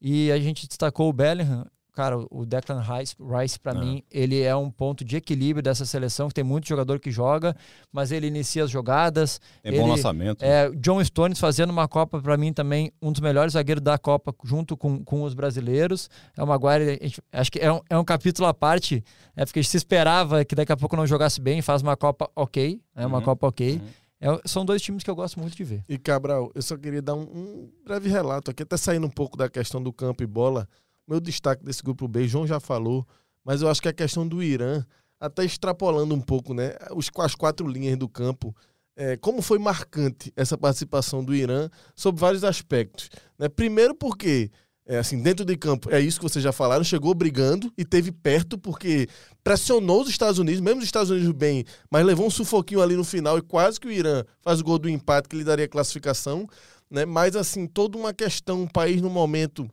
[0.00, 1.64] E a gente destacou o Bellingham.
[1.92, 3.74] Cara, o Declan Rice, Rice para Ah.
[3.74, 7.54] mim, ele é um ponto de equilíbrio dessa seleção, que tem muito jogador que joga,
[7.92, 9.38] mas ele inicia as jogadas.
[9.62, 10.42] Tem bom ele- lançamento.
[10.42, 14.34] É, John Stones fazendo uma Copa, para mim, também um dos melhores zagueiros da Copa,
[14.42, 16.08] junto com, com os brasileiros.
[16.36, 19.04] É uma Maguire, a gente- acho que é um, é um capítulo à parte,
[19.36, 21.96] é porque a gente se esperava que daqui a pouco não jogasse bem, faz uma
[21.96, 23.74] Copa ok, é uma Uhum, Copa ok.
[23.74, 23.88] uhum.
[24.24, 25.82] É, são dois times que eu gosto muito de ver.
[25.88, 29.36] E Cabral, eu só queria dar um, um breve relato aqui, até saindo um pouco
[29.36, 30.68] da questão do campo e bola.
[31.12, 33.06] Meu destaque desse grupo B, João já falou,
[33.44, 34.82] mas eu acho que a questão do Irã,
[35.20, 36.74] até extrapolando um pouco, né?
[36.96, 38.56] Os, as quatro linhas do campo,
[38.96, 43.10] é, como foi marcante essa participação do Irã sob vários aspectos.
[43.38, 43.46] Né?
[43.50, 44.50] Primeiro porque,
[44.86, 48.10] é, assim, dentro de campo, é isso que vocês já falaram, chegou brigando e teve
[48.10, 49.06] perto porque
[49.44, 53.04] pressionou os Estados Unidos, mesmo os Estados Unidos bem, mas levou um sufoquinho ali no
[53.04, 56.48] final e quase que o Irã faz o gol do empate que lhe daria classificação,
[56.90, 57.04] né?
[57.04, 59.68] Mas assim, toda uma questão, um país no momento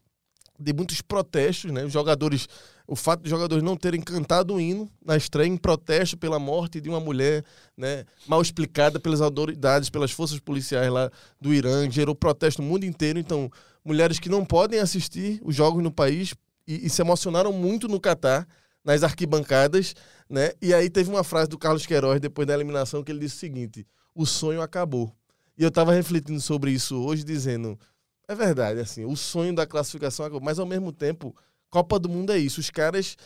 [0.59, 1.85] de muitos protestos, né?
[1.85, 2.47] Os jogadores,
[2.85, 6.81] o fato de jogadores não terem cantado o hino na estreia em protesto pela morte
[6.81, 7.43] de uma mulher,
[7.77, 12.83] né, mal explicada pelas autoridades, pelas forças policiais lá do Irã, gerou protesto no mundo
[12.83, 13.49] inteiro, então
[13.85, 16.33] mulheres que não podem assistir os jogos no país
[16.67, 18.47] e, e se emocionaram muito no Catar,
[18.83, 19.95] nas arquibancadas,
[20.29, 20.51] né?
[20.61, 23.39] E aí teve uma frase do Carlos Queiroz depois da eliminação que ele disse o
[23.39, 25.13] seguinte: "O sonho acabou".
[25.57, 27.77] E eu tava refletindo sobre isso hoje dizendo,
[28.29, 31.35] é verdade, assim, o sonho da classificação acabou, mas ao mesmo tempo,
[31.67, 33.17] Copa do Mundo é isso, os caras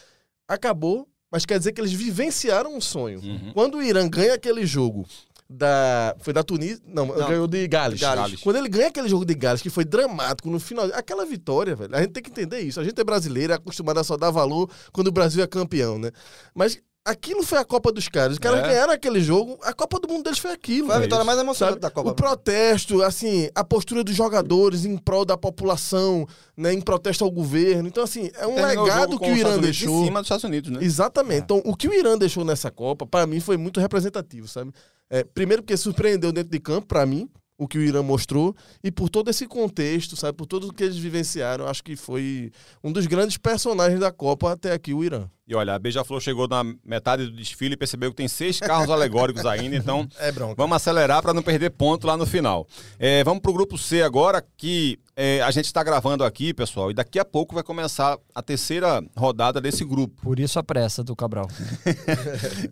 [0.48, 3.20] acabou, mas quer dizer que eles vivenciaram um sonho.
[3.20, 3.52] Uhum.
[3.54, 5.06] Quando o Irã ganha aquele jogo
[5.50, 6.16] da.
[6.20, 6.82] Foi da Tunísia?
[6.88, 8.00] Não, Não, ganhou de Gales.
[8.00, 8.42] Gales.
[8.42, 10.86] Quando ele ganha aquele jogo de Gales, que foi dramático no final.
[10.94, 11.94] Aquela vitória, velho.
[11.94, 12.80] A gente tem que entender isso.
[12.80, 16.00] A gente é brasileiro, é acostumado a só dar valor quando o Brasil é campeão,
[16.00, 16.12] né?
[16.56, 18.34] Mas aquilo foi a Copa dos caras.
[18.34, 18.68] Os caras É.
[18.68, 20.88] ganharam aquele jogo, a Copa do Mundo deles foi aquilo.
[20.88, 21.46] Foi a vitória mais Sabe?
[21.48, 22.12] emocionante da Copa.
[22.12, 27.32] O protesto, assim, a postura dos jogadores em prol da população, né, em protesto ao
[27.32, 27.88] governo.
[27.88, 30.02] Então, assim, é um Terminou o legado que o Irã deixou.
[30.04, 30.80] Em cima dos Estados Unidos, né?
[30.82, 31.44] Exatamente.
[31.44, 34.72] Então, o que o Irã deixou nessa Copa, pra mim, foi muito representativo, sabe?
[35.10, 38.92] É, primeiro porque surpreendeu dentro de campo, pra mim, o que o Irã mostrou, e
[38.92, 40.36] por todo esse contexto, sabe?
[40.38, 42.52] Por tudo que eles vivenciaram, acho que foi
[42.84, 45.30] um dos grandes personagens da Copa até aqui, o Irã.
[45.46, 48.90] E olha, a Beija-Flor chegou na metade do desfile e percebeu que tem seis carros
[48.90, 52.66] alegóricos ainda, então É vamos acelerar para não perder ponto lá no final.
[52.98, 56.90] É, vamos para o grupo C agora, que é, a gente está gravando aqui, pessoal,
[56.90, 60.22] e daqui a pouco vai começar a terceira rodada desse grupo.
[60.22, 61.48] Por isso a pressa do Cabral.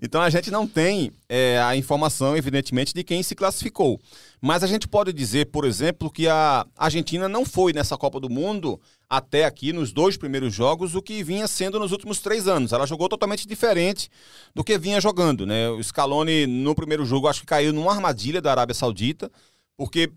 [0.02, 4.00] Então a gente não tem é, a informação, evidentemente, de quem se classificou.
[4.42, 8.30] Mas a gente pode dizer, por exemplo, que a Argentina não foi nessa Copa do
[8.30, 8.80] Mundo
[9.12, 12.72] até aqui, nos dois primeiros jogos, o que vinha sendo nos últimos três anos.
[12.72, 14.10] Ela jogou totalmente diferente
[14.56, 15.46] do que vinha jogando.
[15.46, 15.68] Né?
[15.70, 19.30] O Scaloni, no primeiro jogo, acho que caiu numa armadilha da Arábia Saudita,
[19.76, 20.10] porque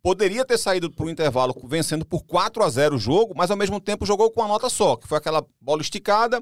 [0.00, 3.56] poderia ter saído para o intervalo vencendo por 4 a 0 o jogo, mas ao
[3.56, 6.40] mesmo tempo jogou com uma nota só, que foi aquela bola esticada,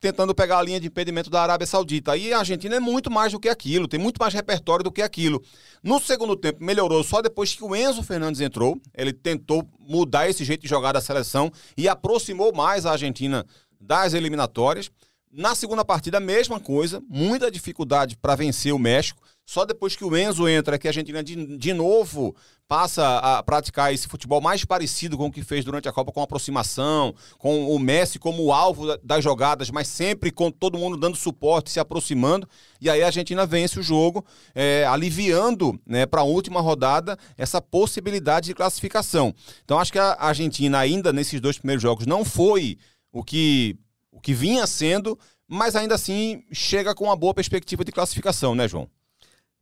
[0.00, 2.12] tentando pegar a linha de impedimento da Arábia Saudita.
[2.12, 5.02] Aí a Argentina é muito mais do que aquilo, tem muito mais repertório do que
[5.02, 5.42] aquilo.
[5.82, 10.44] No segundo tempo melhorou só depois que o Enzo Fernandes entrou, ele tentou mudar esse
[10.44, 13.46] jeito de jogar da seleção e aproximou mais a Argentina
[13.80, 14.90] das eliminatórias.
[15.36, 19.20] Na segunda partida, a mesma coisa, muita dificuldade para vencer o México.
[19.44, 22.34] Só depois que o Enzo entra, que a Argentina de, de novo
[22.68, 26.22] passa a praticar esse futebol mais parecido com o que fez durante a Copa, com
[26.22, 31.16] aproximação, com o Messi como alvo da- das jogadas, mas sempre com todo mundo dando
[31.16, 32.48] suporte, se aproximando.
[32.80, 37.60] E aí a Argentina vence o jogo, é, aliviando né, para a última rodada essa
[37.60, 39.34] possibilidade de classificação.
[39.64, 42.78] Então acho que a Argentina, ainda nesses dois primeiros jogos, não foi
[43.12, 43.76] o que,
[44.14, 48.66] o que vinha sendo, mas ainda assim chega com uma boa perspectiva de classificação, né,
[48.68, 48.88] João?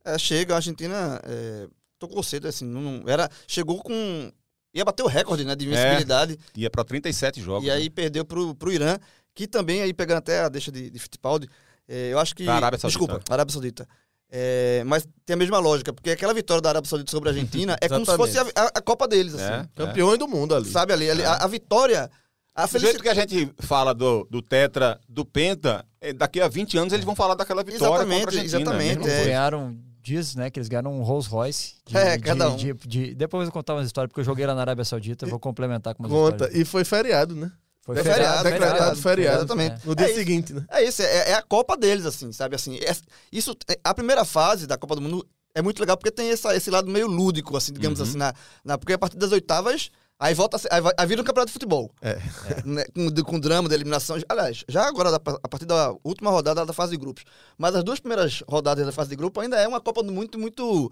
[0.05, 4.31] É, chega, a Argentina é, tocou cedo, assim, não, era, chegou com...
[4.73, 6.37] Ia bater o recorde, né, de invencibilidade.
[6.55, 7.67] Ia para 37 jogos.
[7.67, 8.97] E aí perdeu pro, pro Irã,
[9.35, 11.47] que também, aí pegando até a deixa de, de Fittipaldi,
[11.87, 12.45] é, eu acho que...
[12.45, 12.99] Da Arábia Saudita.
[13.05, 13.87] Desculpa, Arábia Saudita.
[14.29, 17.77] É, mas tem a mesma lógica, porque aquela vitória da Arábia Saudita sobre a Argentina
[17.81, 19.43] é como se fosse a, a- a Copa deles, assim.
[19.53, 19.69] É.
[19.75, 20.69] Campeões do mundo ali.
[20.69, 22.09] Sabe ali, ali, a, a vitória...
[22.55, 23.01] A Do jeito felicidade...
[23.01, 27.03] que a gente fala do, do Tetra, do Penta, eh, daqui a 20 anos eles
[27.05, 28.61] vão falar daquela vitória Exatamente, contra a Argentina.
[28.61, 29.25] exatamente, mesma é.
[29.25, 31.75] Ganharam, diz, né, que eles ganharam um Rolls Royce.
[31.87, 32.55] De, É, de- cada um.
[32.55, 35.25] de- de- depois eu vou contar umas histórias, porque eu joguei lá na Arábia Saudita,
[35.25, 36.35] eu vou complementar com umas Conta.
[36.45, 36.59] histórias.
[36.59, 37.51] E foi feriado, né?
[37.81, 39.37] Foi É feriado, Decretado feriado, feriado.
[39.39, 39.87] exatamente.
[39.87, 40.19] No dia É isso.
[40.19, 40.65] seguinte, né?
[40.69, 42.55] É isso, é, é a Copa deles, assim, sabe?
[42.55, 42.95] Assim, é-
[43.31, 46.55] isso, é- a primeira fase da Copa do Mundo é muito legal porque tem essa,
[46.55, 48.05] esse lado meio lúdico, assim, digamos Uhum.
[48.05, 51.07] assim, na, na, porque a partir das oitavas, aí volta, a ser- aí, vai- aí
[51.07, 51.91] vira um campeonato de futebol.
[52.01, 52.17] É.
[52.65, 54.17] Né, com, de- com drama, de eliminação.
[54.29, 57.23] Aliás, já agora, a partir da última rodada da fase de grupos.
[57.57, 60.91] Mas as duas primeiras rodadas da fase de grupo ainda é uma Copa muito, muito,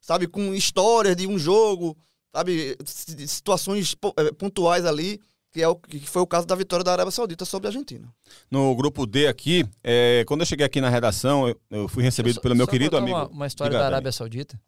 [0.00, 1.96] sabe, com histórias de um jogo,
[2.34, 5.20] sabe, si- situações eh, pontuais ali.
[5.50, 8.06] que, é o, que foi o caso da vitória da Arábia Saudita sobre a Argentina.
[8.50, 12.34] No grupo D aqui, é, quando eu cheguei aqui na redação, eu, eu fui recebido
[12.34, 13.16] Só- pelo meu querido amigo.
[13.16, 13.86] Uma, uma história Diga, da.
[13.86, 14.60] Arábia Saudita,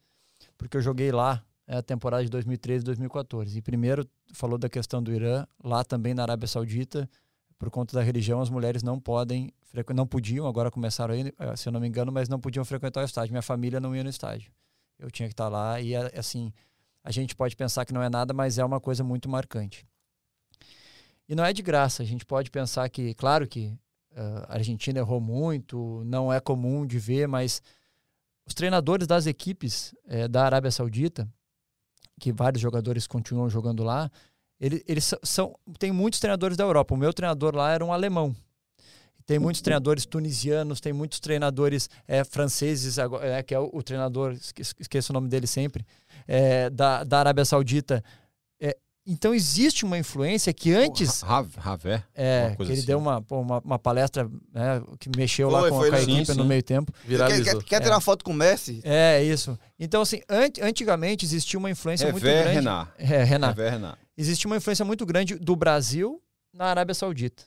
[0.57, 3.57] porque eu joguei lá é, a temporada de 2013 e 2014.
[3.57, 7.09] E primeiro falou da questão do Irã, lá também na Arábia Saudita,
[7.57, 9.53] por conta da religião, as mulheres não podem,
[9.95, 13.03] não podiam, agora começaram aí, eh, se eu não me engano, mas não podiam frequentar
[13.03, 13.33] o estádio.
[13.33, 14.51] Minha família não ia no estádio.
[14.99, 16.53] Eu tinha que estar lá e, é, assim,
[17.05, 19.87] a gente pode pensar que não é nada, mas é uma coisa muito marcante.
[21.29, 23.79] E não é de graça, a gente pode pensar que, claro que
[24.17, 27.63] ah, a Argentina errou muito, não é comum de ver, mas
[28.45, 31.29] os treinadores das equipes eh, da Arábia Saudita,
[32.21, 34.09] que vários jogadores continuam jogando lá,
[34.61, 35.57] ele- eles são-.
[35.79, 36.95] Tem muitos treinadores da Europa.
[36.95, 38.37] O meu treinador lá era um alemão.
[39.27, 44.33] Tem muitos treinadores tunisianos, tem muitos treinadores eh, franceses, eh, que é o, o treinador,
[44.33, 45.87] esque- esqueço o nome dele sempre,
[46.27, 48.03] eh, da, da Arábia Saudita.
[49.13, 51.21] Então existe uma influência que antes.
[51.23, 52.05] Ra- Ravé.
[52.15, 52.87] É, que ele assim.
[52.87, 56.01] deu uma, pô, uma, uma palestra né, que mexeu lá Foi, com, foi, com a
[56.01, 56.93] sim, equipe no meio tempo.
[56.93, 57.45] Quer, Viralizou.
[57.61, 58.81] quer, quer tirar uma foto com o Messi?
[58.85, 59.59] É, isso.
[59.79, 62.55] Então, assim, ant- antigamente existia uma influência muito Revé grande.
[62.59, 62.89] Renan.
[62.99, 63.49] É, Renan.
[63.49, 63.97] Revé Renan.
[64.17, 66.23] Existia uma influência muito grande do Brasil
[66.55, 67.43] na Arábia Saudita.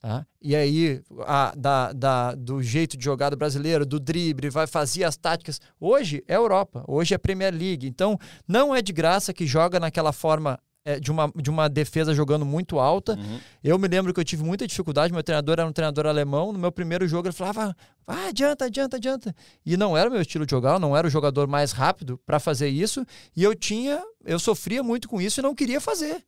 [0.00, 0.26] Tá?
[0.42, 5.04] E aí, a- da, da- do jeito de jogar do brasileiro, do drible, vai fazer
[5.04, 5.60] as táticas.
[5.80, 7.86] Hoje é Europa, hoje é Premier League.
[7.86, 12.14] Então, não é de graça que joga naquela forma é, de, uma, de uma defesa
[12.14, 13.14] jogando muito alta.
[13.18, 13.40] Uhum.
[13.64, 15.12] Eu me lembro que eu tive muita dificuldade.
[15.12, 16.52] Meu treinador era um treinador alemão.
[16.52, 17.74] No meu primeiro jogo, ele falava:
[18.06, 19.34] ah, adianta, adianta, adianta.
[19.64, 22.20] E não era o meu estilo de jogar, eu não era o jogador mais rápido
[22.24, 23.04] para fazer isso.
[23.34, 26.22] E eu tinha, eu sofria muito com isso e não queria fazer.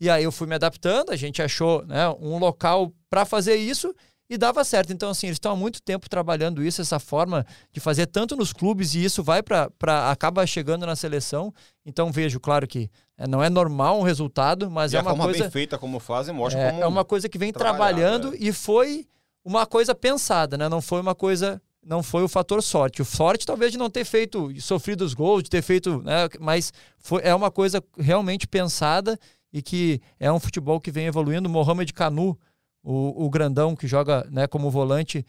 [0.00, 3.94] E aí eu fui me adaptando, a gente achou né, um local para fazer isso
[4.28, 4.92] e dava certo.
[4.92, 8.52] Então, assim, eles estão há muito tempo trabalhando isso, essa forma de fazer tanto nos
[8.52, 9.70] clubes e isso vai para.
[10.10, 11.52] acaba chegando na seleção.
[11.84, 15.10] Então, vejo, claro que é, não é normal um resultado, mas e é a uma
[15.10, 15.42] forma coisa.
[15.44, 19.06] bem feita como fazem mostra É, como é uma coisa que vem trabalhando e foi
[19.44, 20.68] uma coisa pensada, né?
[20.68, 23.02] Não foi uma coisa, não foi o fator sorte.
[23.02, 26.28] O sorte talvez de não ter feito, sofrido os gols, de ter feito, né?
[26.40, 29.18] Mas foi, é uma coisa realmente pensada
[29.54, 31.48] e que é um futebol que vem evoluindo.
[31.48, 32.36] Mohamed Kanu,
[32.82, 34.48] o, o grandão que joga, né?
[34.48, 35.24] Como volante.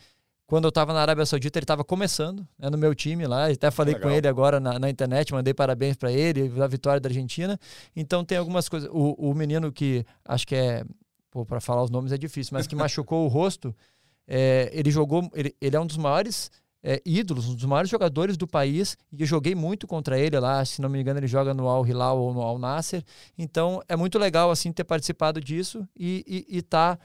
[0.48, 3.48] Quando eu estava na Arábia Saudita, ele estava começando né, no meu time lá.
[3.48, 4.10] Até falei Legal.
[4.10, 7.60] com ele agora na, na internet, mandei parabéns para ele, da vitória da Argentina.
[7.96, 8.90] Então tem algumas coisas.
[8.92, 10.84] O, o menino que acho que é
[11.48, 13.76] para falar os nomes é difícil, mas que machucou o rosto,
[14.28, 16.50] é, ele jogou, ele, ele é um dos maiores
[16.88, 20.64] é, ídolos, um dos maiores jogadores do país, e eu joguei muito contra ele lá,
[20.64, 23.04] se não me engano ele joga no Al Hilal ou no Al Nasser,
[23.36, 27.00] então é muito legal assim ter participado disso e estar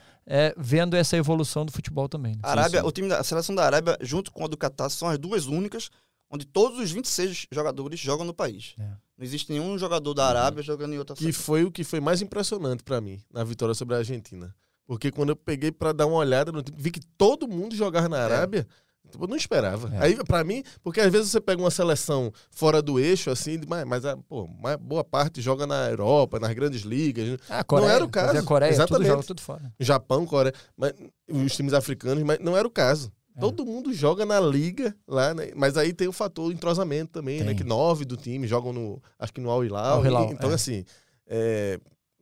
[0.55, 2.33] vendo essa evolução do futebol também.
[2.35, 2.41] né?
[2.43, 5.07] A Arábia, o time da a seleção da Arábia, junto com a do Catar, são
[5.09, 5.89] as duas únicas
[6.29, 8.75] onde todos os 26 jogadores jogam no país.
[8.79, 8.83] É.
[9.17, 11.43] Não existe nenhum jogador da Arábia jogando em outra Que seleção.
[11.43, 14.55] foi o que foi mais impressionante pra mim na vitória sobre a Argentina.
[14.85, 18.07] Porque quando eu peguei pra dar uma olhada no time, vi que todo mundo jogava
[18.07, 18.67] na Arábia.
[19.11, 19.93] Tipo, Eu não esperava.
[19.95, 20.05] É.
[20.05, 23.85] Aí, pra mim, porque às vezes você pega uma seleção fora do eixo, assim, mas,
[23.85, 27.37] mas a pô, mas boa parte joga na Europa, nas grandes ligas, né?
[27.49, 28.37] Ah, Coreia, era o caso.
[28.37, 29.07] A Coreia, tudo Exatamente.
[29.07, 29.73] joga tudo fora.
[29.79, 30.93] Japão, Coreia, mas,
[31.29, 33.11] os times africanos, mas não era o caso.
[33.35, 33.39] É.
[33.39, 35.51] Todo mundo joga na liga lá, né?
[35.55, 37.47] Mas aí tem o fator entrosamento também, né?
[37.47, 37.55] Tem.
[37.55, 39.99] Que nove do time jogam no, acho que no Al Hilal.
[39.99, 40.53] Al Hilal, Então, é.
[40.53, 40.83] assim,
[41.27, 41.79] é,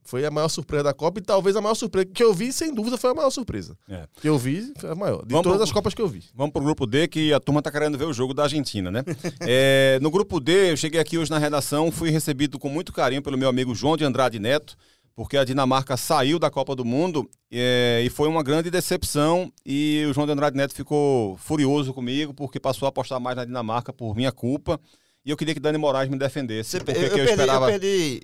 [0.10, 2.74] foi a maior surpresa da Copa e talvez a maior surpresa que eu vi, sem
[2.74, 3.78] dúvida, foi a maior surpresa.
[3.88, 4.06] É.
[4.20, 5.24] Que eu vi, foi a maior.
[5.26, 6.24] De Vamos todas pro- as Copas que eu vi.
[6.34, 9.04] Vamos pro grupo D, que a turma tá querendo ver o jogo da Argentina, né?
[9.42, 13.22] É, no grupo D, eu cheguei aqui hoje na redação, fui recebido com muito carinho
[13.22, 14.76] pelo meu amigo João de Andrade Neto,
[15.16, 19.52] porque a Dinamarca saiu da Copa do Mundo é, e foi uma grande decepção.
[19.66, 23.44] E o João de Andrade Neto ficou furioso comigo, porque passou a apostar mais na
[23.46, 24.80] Dinamarca por minha culpa.
[25.26, 26.72] E eu queria que Dani Moraes me defendesse.
[26.72, 27.66] Você- porque eu, eu eu, perdi, esperava.
[27.66, 28.22] eu perdi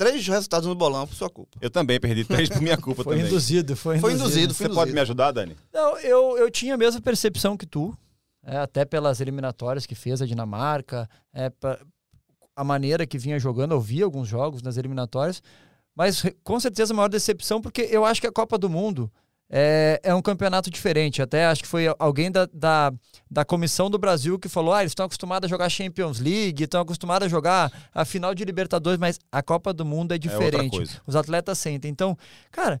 [0.00, 1.58] três resultados no bolão por sua culpa.
[1.60, 3.26] Eu também perdi três por minha culpa Foi também.
[3.28, 4.30] induzido, foi Foi induzido.
[4.30, 4.94] induzido, Você foi pode induzido.
[4.94, 5.54] me ajudar, Dani?
[5.70, 7.94] Não, eu, eu tinha a mesma percepção que tu,
[8.42, 11.78] é, até pelas eliminatórias que fez a Dinamarca, é, pa-
[12.56, 15.42] a maneira que vinha jogando, eu vi alguns jogos nas eliminatórias,
[15.94, 19.10] mas com certeza a maior decepção, porque eu acho que a Copa do Mundo
[19.50, 21.20] é, é um campeonato diferente.
[21.20, 22.92] Até acho que foi alguém da, da,
[23.28, 26.80] da comissão do Brasil que falou: ah, eles estão acostumados a jogar Champions League, estão
[26.80, 30.76] acostumados a jogar a final de Libertadores, mas a Copa do Mundo é outra diferente.
[30.76, 31.02] coisa.
[31.04, 31.90] Os atletas sentem.
[31.90, 32.16] Então,
[32.52, 32.80] cara,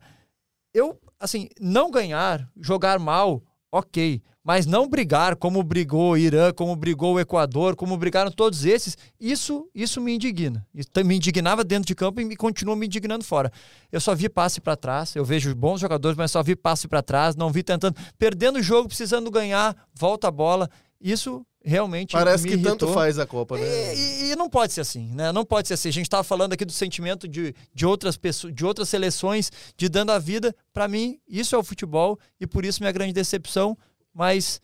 [0.72, 3.42] eu, assim, não ganhar, jogar mal,
[3.72, 4.22] ok.
[4.42, 8.96] Mas não brigar como brigou o Irã, como brigou o Equador, como brigaram todos esses,
[9.20, 10.66] isso, isso me indigna.
[10.74, 13.52] Isso me indignava dentro de campo e me continua me indignando fora.
[13.92, 17.02] Eu só vi passe para trás, eu vejo bons jogadores, mas só vi passe para
[17.02, 20.70] trás, não vi tentando, perdendo o jogo, precisando ganhar, volta a bola.
[20.98, 22.92] Isso realmente Parece que tanto irritou.
[22.94, 23.94] faz a Copa, né?
[23.94, 25.30] E, e- e não pode ser assim, né?
[25.32, 25.90] Não pode ser assim.
[25.90, 29.88] A gente estava falando aqui do sentimento de, de outras pessoas, de outras seleções, de
[29.88, 30.54] dando a vida.
[30.72, 33.76] Para mim, isso é o futebol e por isso minha grande decepção.
[34.14, 34.60] Mas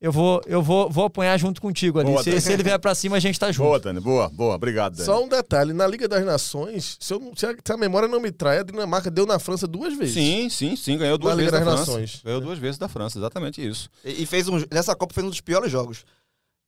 [0.00, 2.10] eu vou, eu vou, vou apanhar junto contigo ali.
[2.10, 3.66] Boa, Se, se ele vier para cima, a gente tá junto.
[3.66, 4.00] Boa, Dani.
[4.00, 4.54] Boa, boa.
[4.54, 5.06] Obrigado, Dani.
[5.06, 8.20] Só um detalhe, na Liga das Nações, se, eu se a, se a memória não
[8.20, 10.12] me trai, a Dinamarca deu na França duas vezes.
[10.14, 10.98] Sim, sim, sim.
[10.98, 12.00] Ganhou duas Na Liga vezes da das França.
[12.00, 12.22] Nações.
[12.22, 13.88] Ganhou duas vezes da França, exatamente isso.
[14.04, 16.04] E, e fez um, nessa Copa fez um dos piores jogos.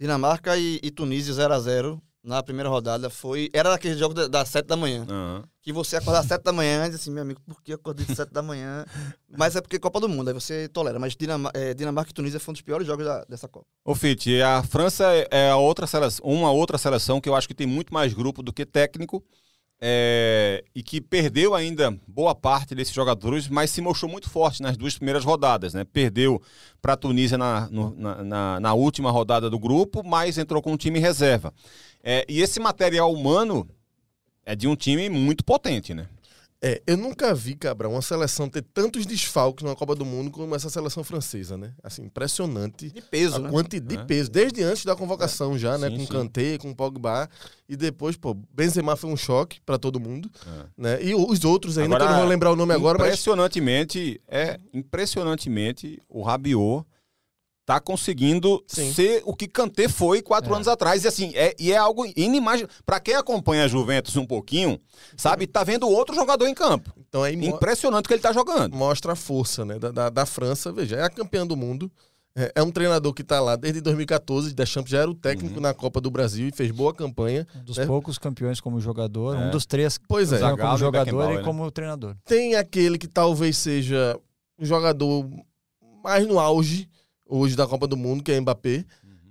[0.01, 3.09] Dinamarca e, e Tunísia 0x0 na primeira rodada.
[3.09, 5.07] Foi, era daquele jogo da- das 7 da manhã.
[5.09, 5.45] Aham.
[5.63, 7.77] Que você acordar às 7 da manhã e diz assim, meu amigo, por que eu
[7.77, 8.85] acordei às 7 da manhã?
[9.39, 10.99] Mas é porque é Copa do Mundo, aí você tolera.
[10.99, 13.67] Mas Dinama- eh, Dinamarca e Tunísia foi um dos piores jogos da- dessa Copa.
[13.85, 17.55] Ô, Fit, a França é a outra seleção, uma outra seleção que eu acho que
[17.55, 19.25] tem muito mais grupo do que técnico
[19.81, 24.77] é, e que perdeu ainda boa parte desses jogadores, mas se mostrou muito forte nas
[24.77, 25.75] duas primeiras rodadas.
[25.75, 25.85] Né?
[25.85, 26.41] Perdeu
[26.81, 30.73] para a Tunísia na, no- na, na- na última rodada do grupo, mas entrou com
[30.73, 31.53] um time reserva.
[32.09, 33.69] É, e esse material humano
[34.45, 36.07] é de um time muito potente, né?
[36.63, 40.55] É, eu nunca vi, Cabral, uma seleção ter tantos desfalques na Copa do Mundo como
[40.55, 41.75] essa seleção francesa, né?
[41.83, 42.91] Assim, impressionante.
[42.91, 43.51] De peso, a né?
[43.83, 44.05] de É.
[44.05, 45.91] peso, desde antes da convocação já, né?
[45.91, 46.13] Sim, com sim.
[46.13, 47.29] Kanté, com Pogba.
[47.69, 50.31] E depois, pô, Benzema foi um choque pra todo mundo.
[50.47, 50.67] É.
[50.79, 51.03] Né?
[51.03, 54.21] E os outros ainda, Agora, que eu não vou lembrar o nome agora, mas impressionantemente,
[54.29, 56.87] é impressionantemente o Rabiot
[57.67, 58.93] tá conseguindo Sim.
[58.95, 60.55] ser o que Kanté foi quatro É.
[60.55, 64.25] anos atrás e assim é, e é algo inimaginável para quem acompanha a Juventus um
[64.25, 64.81] pouquinho
[65.17, 68.75] sabe tá vendo outro jogador em campo então mo- impressionante o que ele tá jogando
[68.77, 70.71] mostra a força né, da, da, da França.
[70.73, 71.91] Veja, é a campeã do mundo.
[72.39, 74.53] É, é um treinador que tá lá desde 2014.
[74.55, 75.61] Deschamps já era o técnico Uhum.
[75.63, 77.47] na Copa do Brasil e fez boa campanha.
[77.57, 77.87] Um dos É.
[77.87, 79.39] poucos campeões como jogador, É.
[79.47, 80.39] um dos três Pois é.
[80.39, 81.43] Zagallo como e jogador Beckenbauer, e né?
[81.43, 82.15] como treinador.
[82.27, 84.19] Tem aquele que talvez seja
[84.59, 85.27] o jogador
[86.05, 86.89] mais no auge
[87.29, 88.85] hoje da Copa do Mundo, que é Mbappé.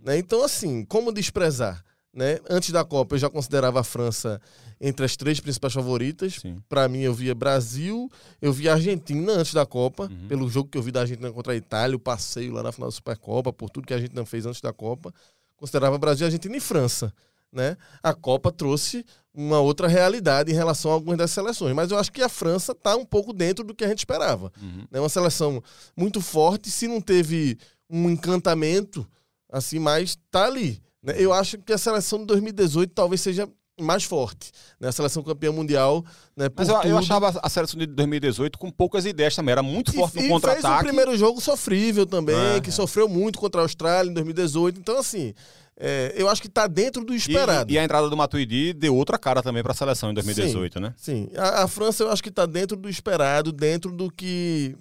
[0.04, 0.18] Né?
[0.18, 1.84] Então, assim, como desprezar?
[2.14, 2.40] Né?
[2.50, 4.40] Antes da Copa, eu já considerava a França
[4.80, 6.42] entre as três principais favoritas.
[6.70, 8.10] Para mim, eu via Brasil,
[8.42, 10.28] eu via Argentina antes da Copa, Uhum.
[10.28, 12.88] pelo jogo que eu vi da Argentina contra a Itália, o passeio lá na final
[12.90, 15.14] da Supercopa, por tudo que a Argentina fez antes da Copa.
[15.58, 17.14] Considerava Brasil, Argentina e França.
[17.52, 17.78] Né?
[18.04, 22.12] A Copa trouxe uma outra realidade em relação a algumas das seleções, mas eu acho
[22.12, 24.52] que a França está um pouco dentro do que a gente esperava.
[24.62, 24.86] Uhum.
[24.92, 25.64] É uma seleção
[25.96, 27.58] muito forte, se não teve
[27.90, 29.08] um encantamento,
[29.52, 30.82] assim, mas tá ali.
[31.04, 31.14] né?
[31.18, 33.48] Eu acho que a seleção de 2018 talvez seja
[33.80, 34.52] mais forte.
[34.80, 34.88] Né?
[34.88, 36.04] A seleção campeã mundial.
[36.36, 36.48] Né?
[36.56, 39.96] mas eu, eu achava a seleção de 2018 com poucas ideias também era muito E-
[39.96, 42.74] forte e no fez um contra-ataque primeiro jogo sofrível também, É, que é.
[42.74, 44.80] sofreu muito contra a Austrália em 2018.
[44.80, 45.34] Então, assim,
[45.78, 47.70] é, eu acho que tá dentro do e, esperado.
[47.72, 50.94] e a entrada do Matuidi deu outra cara também para a seleção em 2018 né
[50.96, 54.74] Sim, a, a França eu acho que está dentro do esperado, dentro do que.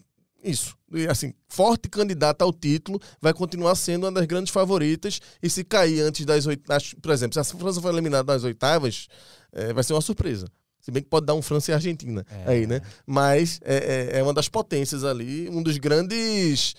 [0.44, 0.76] Isso.
[0.92, 5.20] E, assim, forte candidata ao título, vai continuar sendo uma das grandes favoritas.
[5.42, 6.94] E se cair antes das oitavas.
[7.00, 9.08] Por exemplo, se a França for eliminada das oitavas,
[9.52, 10.46] é, vai ser uma surpresa.
[10.80, 12.50] Se bem que pode dar um França e Argentina É.
[12.50, 12.82] aí, né?
[13.06, 16.74] Mas é, é- é uma das potências ali, um dos grandes.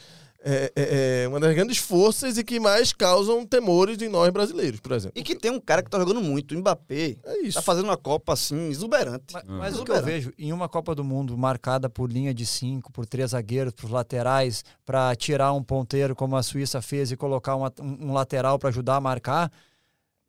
[0.45, 4.79] É- é- é uma das grandes forças e que mais causam temores em nós brasileiros,
[4.79, 5.19] por exemplo.
[5.19, 7.17] E que tem um cara que tá jogando muito, o Mbappé.
[7.23, 7.55] É isso.
[7.55, 9.33] Tá fazendo uma Copa assim, exuberante.
[9.33, 9.57] Mas, Uhum.
[9.57, 10.25] mas o que eu Exuberante.
[10.25, 13.91] vejo em uma Copa do Mundo marcada por linha de cinco, por três zagueiros, por
[13.91, 18.59] laterais, para tirar um ponteiro como a Suíça fez e colocar uma- um, um lateral
[18.59, 19.51] para ajudar a marcar,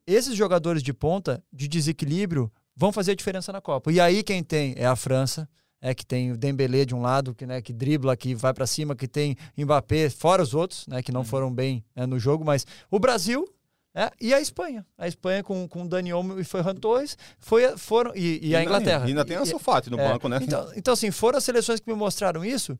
[0.06, 3.90] esses jogadores de ponta, de desequilíbrio, vão fazer a diferença na Copa.
[3.92, 5.48] E aí quem tem é a França,
[5.80, 8.66] é que tem o Dembélé de um lado, que, né, que dribla, que vai para
[8.66, 12.44] cima, que tem Mbappé, fora os outros, né, que não foram bem né, no jogo,
[12.44, 13.46] mas o Brasil
[13.94, 14.84] né, e a Espanha.
[14.98, 18.62] A Espanha com, com o Dani Olmo e Ferran Torres foi, foram, e, e a
[18.62, 19.04] Inglaterra.
[19.06, 21.44] e ainda tem E- Ansu Fati no é, banco né Então, então, assim, foram as
[21.44, 22.78] seleções que me mostraram isso,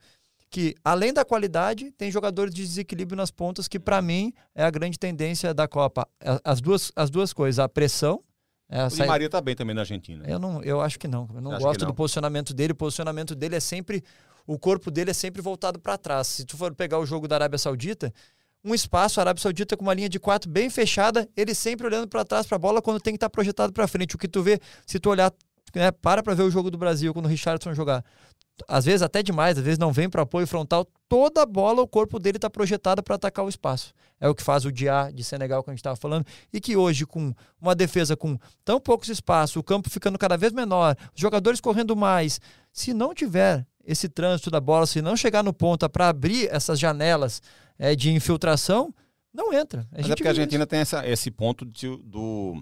[0.50, 4.70] que além da qualidade, tem jogadores de desequilíbrio nas pontas, que para mim é a
[4.70, 6.06] grande tendência da Copa.
[6.24, 8.22] A- As duas, as duas coisas, a pressão.
[8.68, 11.06] É, a o Di Maria tá bem também na Argentina eu, não, eu acho que
[11.06, 11.28] não.
[11.32, 11.88] Eu não gosto não?
[11.88, 12.72] do posicionamento dele.
[12.72, 14.02] O posicionamento dele é sempre.
[14.46, 16.26] O corpo dele é sempre voltado para trás.
[16.26, 18.12] Se tu for pegar o jogo da Arábia Saudita,
[18.64, 22.08] um espaço, a Arábia Saudita com uma linha de quatro bem fechada, ele sempre olhando
[22.08, 24.16] para trás para a bola quando tem que estar projetado para frente.
[24.16, 25.32] O que tu vê, se tu olhar,
[25.74, 28.04] né, para para ver o jogo do Brasil quando o Richardson jogar.
[28.66, 30.86] Às vezes até demais, às vezes não vem para apoio frontal.
[31.08, 33.92] Toda a bola, o corpo dele está projetado para atacar o espaço.
[34.18, 36.24] É o que faz o Diá de Senegal que a gente estava falando.
[36.52, 40.52] E que hoje, com uma defesa com tão poucos espaços, o campo ficando cada vez
[40.52, 42.40] menor, os jogadores correndo mais,
[42.72, 46.78] se não tiver esse trânsito da bola, se não chegar no ponta para abrir essas
[46.78, 47.40] janelas
[47.78, 48.92] é, de infiltração,
[49.32, 49.82] não entra.
[49.92, 52.60] A Mas é porque a Argentina tem essa- esse ponto de- do,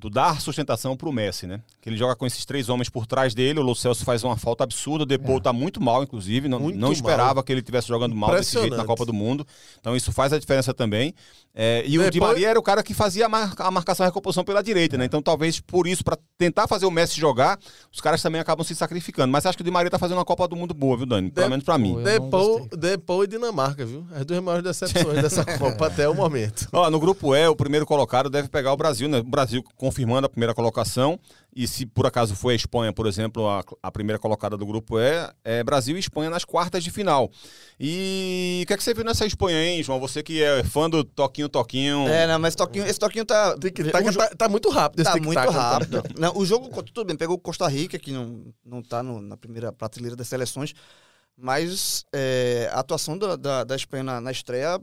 [0.00, 1.60] do dar sustentação pro Messi, né?
[1.80, 4.36] Que ele joga com esses três homens por trás dele, o Lo Celso faz uma
[4.36, 5.40] falta absurda, o Depou É.
[5.40, 7.44] tá muito mal, inclusive, não, Muito não esperava mal.
[7.44, 8.84] que ele estivesse jogando mal desse jeito na.
[8.84, 9.46] Copa do Mundo,
[9.78, 11.14] então isso faz a diferença também.
[11.54, 14.04] É, e o Di Depois- Maria era o cara que fazia a, mar- a marcação
[14.04, 15.04] e a recomposição pela direita, né?
[15.04, 17.58] Então talvez por isso, para tentar fazer o Messi jogar,
[17.92, 19.30] os caras também acabam se sacrificando.
[19.32, 21.30] Mas acho que o Di Maria tá fazendo uma Copa do Mundo boa, viu, Dani?
[21.30, 21.96] Pelo De- menos pra mim.
[22.78, 24.06] Depou, e Dinamarca, viu?
[24.14, 26.68] As duas maiores decepções dessa Copa até o momento.
[26.72, 29.18] Ó, no grupo E, o primeiro colocado deve pegar o Brasil, né?
[29.18, 31.18] O Brasil confirmando a primeira colocação.
[31.54, 35.00] E se por acaso for a Espanha, por exemplo, a, a primeira colocada do grupo
[35.00, 37.28] E, é Brasil e Espanha nas quartas de final.
[37.78, 39.98] E o que é que você viu nessa Espanha, hein, João?
[39.98, 42.06] Você que é fã do Toquinho Toquinho.
[42.08, 43.56] É, não, mas toquinho, esse toquinho tá.
[43.56, 45.46] Tá, Tá, tá- muito rápido esse tá muito né?
[45.48, 46.02] rápido.
[46.18, 49.36] Não, o jogo, tudo bem, pegou o Costa Rica, que não, não tá no- na
[49.36, 50.72] primeira prateleira das seleções,
[51.36, 54.80] mas é, a atuação da, da, da Espanha na, na estreia,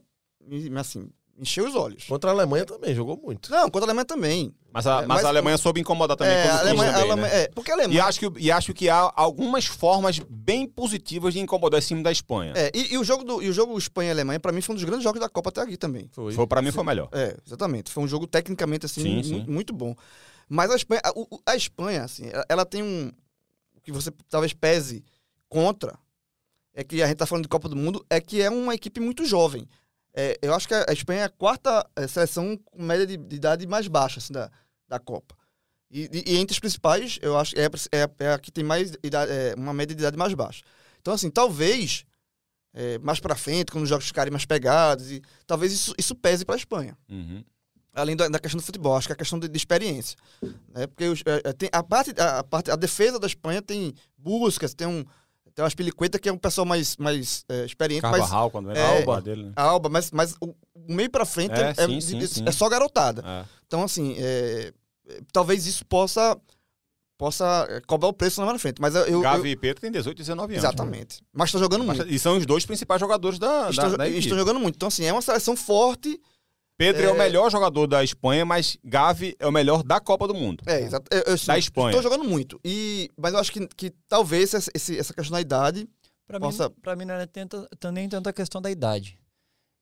[0.79, 2.05] assim, encheu os olhos.
[2.05, 3.51] Contra a Alemanha também, jogou muito.
[3.51, 4.53] Não, contra a Alemanha também.
[4.77, 7.11] Mas, a, É, mas mas- a Alemanha soube incomodar também é, a Alemanha, a também,
[7.11, 7.41] Alemanha- né?
[7.43, 8.03] é, porque a E Alemanha.
[8.05, 12.11] acho, que, e acho que há algumas formas bem positivas de incomodar esse time da
[12.11, 12.53] Espanha.
[12.55, 14.73] É, e, e o jogo do, e o jogo Espanha e Alemanha, pra mim, foi
[14.73, 16.07] um dos grandes jogos da Copa até aqui também.
[16.13, 16.31] Foi.
[16.33, 17.09] Foi, pra mim foi melhor.
[17.11, 17.91] É, exatamente.
[17.91, 19.45] Foi um jogo tecnicamente assim Sim, sim.
[19.47, 19.95] muito bom.
[20.47, 23.11] Mas a Espanha, a, a Espanha assim, ela, ela tem um
[23.75, 25.03] o que você talvez pese
[25.49, 25.97] contra
[26.73, 28.99] é que a gente tá falando de Copa do Mundo é que é uma equipe
[28.99, 29.67] muito jovem.
[30.13, 33.17] É, eu acho que a a Espanha é a quarta eh, seleção com média de,
[33.17, 34.49] de idade mais baixa assim, da,
[34.87, 35.35] da Copa.
[35.89, 38.39] E, e- e entre os principais, eu acho que é, a- é, a- é a
[38.39, 40.63] que tem mais idade, é, uma média de idade mais baixa.
[41.01, 42.05] Então, assim, talvez
[42.73, 46.45] eh, mais pra frente, quando os jogos ficarem mais pegados, e talvez isso, isso pese
[46.45, 47.43] pra Espanha Uhum.
[47.93, 50.15] além da, da questão do futebol, acho que é a questão de, de experiência.
[50.75, 50.85] Né?
[50.85, 53.93] Porque os, é, é, tem, a, parte, a, a parte, a defesa da Espanha tem
[54.17, 55.03] buscas, tem um.
[55.55, 58.11] Tem uma Aspilicueta que é um pessoal mais, mais é, experiente, mas.
[58.19, 59.53] Carvajal, quando era é, Alba dele, né?
[59.55, 60.53] A Alba, mas, mas o
[60.87, 62.51] meio pra frente É, é, é- sim, sim, é sim.
[62.51, 63.23] só garotada.
[63.25, 63.45] É.
[63.65, 64.71] Então, assim, é,
[65.09, 66.37] é, talvez isso possa,
[67.17, 68.79] possa é, cobrar o preço lá na frente.
[68.81, 69.03] Mas eu.
[69.05, 70.63] eu- Gavi e Pedro tem 18 e 19 anos.
[70.63, 71.21] exatamente.
[71.33, 72.11] Mas estão jogando Mas- muito.
[72.13, 74.75] E são os dois principais jogadores da, Estão, da, da estão jogando muito.
[74.75, 76.19] Então, assim, é uma seleção forte.
[76.79, 77.07] Pedro é...
[77.11, 77.17] o É.
[77.17, 80.63] melhor jogador da Espanha, mas Gavi é o melhor da Copa do Mundo.
[80.67, 81.05] É, exato.
[81.11, 81.89] Eu, eu, sim, Da Espanha.
[81.97, 82.59] Estão jogando muito.
[82.63, 85.89] E, mas eu acho que, que talvez essa, esse- essa questão da idade.
[86.27, 89.17] Pra, Possa- mim, mim não é tanta, nem tanto a questão da idade,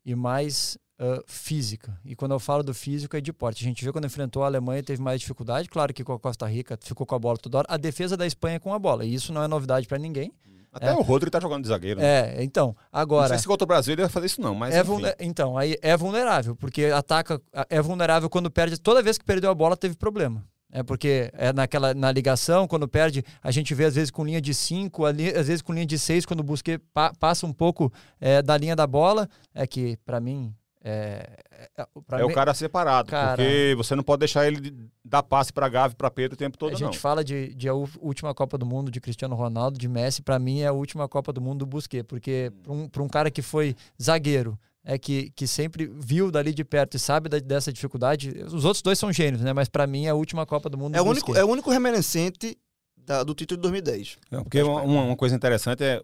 [0.06, 1.97] e mais ah, física.
[2.06, 3.64] E quando eu falo do físico, é de porte.
[3.64, 5.68] A gente viu quando enfrentou a Alemanha, teve mais dificuldade.
[5.70, 7.68] Claro que com a Costa Rica ficou com a bola toda hora.
[7.70, 9.03] A defesa da Espanha é com a bola.
[9.06, 10.32] E isso não é novidade pra ninguém.
[10.72, 10.93] Até É.
[10.93, 12.01] o Rodrigo tá jogando de zagueiro.
[12.01, 12.38] né?
[12.38, 13.30] É, então, Não agora.
[13.30, 14.84] sei se contra o Brasil ele vai fazer isso não, mas É
[15.20, 18.78] Então, aí é vulnerável, porque ataca, é vulnerável quando perde.
[18.78, 20.45] Toda vez que perdeu a bola, teve problema.
[20.78, 24.41] É porque é naquela na ligação, quando perde, a gente vê às vezes com linha
[24.41, 25.15] de 5, às
[25.47, 28.76] vezes com linha de 6, quando o Busquets pa- passa um pouco é, da linha
[28.76, 29.30] da bola.
[29.53, 30.53] É que, pra mim,
[30.84, 31.30] é,
[31.78, 33.38] é, pra É mim- o cara separado, Cara.
[33.38, 36.73] porque você não pode deixar ele dar passe pra Gavi, pra Pedro o tempo todo,
[36.73, 36.99] a gente não.
[36.99, 40.59] fala de, de a última Copa do Mundo de Cristiano Ronaldo, de Messi, pra mim
[40.59, 43.41] é a última Copa do Mundo do Busquets, porque pra um, pra um cara que
[43.41, 48.30] foi zagueiro, é que, que sempre viu dali de perto e sabe da- dessa dificuldade,
[48.46, 49.52] os outros dois são gênios, né?
[49.52, 51.48] Mas pra mim é a última Copa do Mundo É do o único, é o
[51.48, 52.56] único remanescente
[52.96, 54.18] da- do título de 2010.
[54.32, 56.02] É, porque uma, uma- uma coisa interessante é,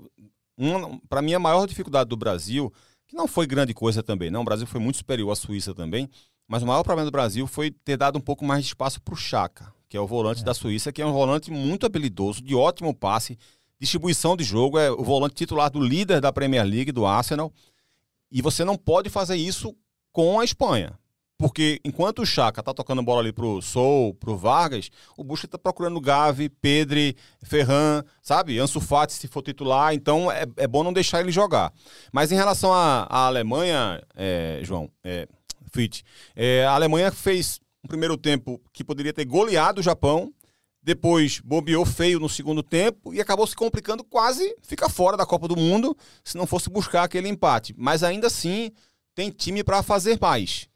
[1.09, 2.71] para mim, a maior dificuldade do Brasil,
[3.07, 6.09] que não foi grande coisa também, não, o Brasil foi muito superior à Suíça também,
[6.47, 9.15] mas o maior problema do Brasil foi ter dado um pouco mais de espaço pro
[9.15, 12.93] Chaka, que é o volante da Suíça, que é um volante muito habilidoso, de ótimo
[12.93, 13.37] passe,
[13.79, 17.51] distribuição de jogo, é o volante titular do líder da Premier League, do Arsenal,
[18.31, 19.75] e você não pode fazer isso
[20.11, 20.97] com a Espanha.
[21.41, 25.57] Porque enquanto o Chaka tá tocando bola ali pro Sou, pro Vargas, o Busca tá
[25.57, 28.59] procurando Gavi, Pedri, Ferran, sabe?
[28.59, 31.73] Ansu Fati se for titular, então é, é bom não deixar ele jogar.
[32.13, 35.27] Mas em relação à, Alemanha, é, João, é,
[35.73, 36.03] Fitch,
[36.35, 40.31] é, a Alemanha fez um primeiro tempo que poderia ter goleado o Japão,
[40.83, 45.47] depois bobeou feio no segundo tempo e acabou se complicando quase, fica fora da Copa
[45.47, 47.73] do Mundo se não fosse buscar aquele empate.
[47.77, 48.71] Mas ainda assim
[49.13, 50.67] tem time para fazer mais.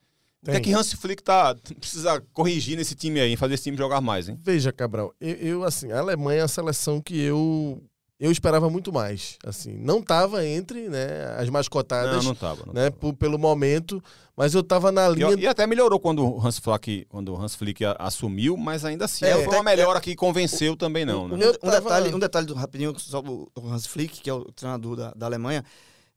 [0.42, 0.64] O que é Tem.
[0.64, 4.38] que Hans Flick tá, precisa corrigir nesse time aí, fazer esse time jogar mais, hein?
[4.40, 7.82] Veja, Cabral, eu, eu, assim, a Alemanha é a seleção que eu
[8.20, 9.38] eu esperava muito mais.
[9.46, 12.66] Assim, não estava entre né, as mais Não, cotadas, não tava.
[12.66, 12.96] Não né, tava.
[13.00, 14.02] por- pelo momento,
[14.38, 15.32] mas eu estava na linha.
[15.34, 18.86] E, e até melhorou quando o Hans Flick, quando o Hans Flick a- assumiu, mas
[18.86, 21.36] ainda assim É, foi uma é- melhora que convenceu também não, Um, né?
[21.64, 24.96] um detalhe, um detalhe do rapidinho, só o o Hans Flick, que é o treinador
[24.96, 25.64] da, da Alemanha,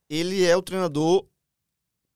[0.08, 1.24] ele é o treinador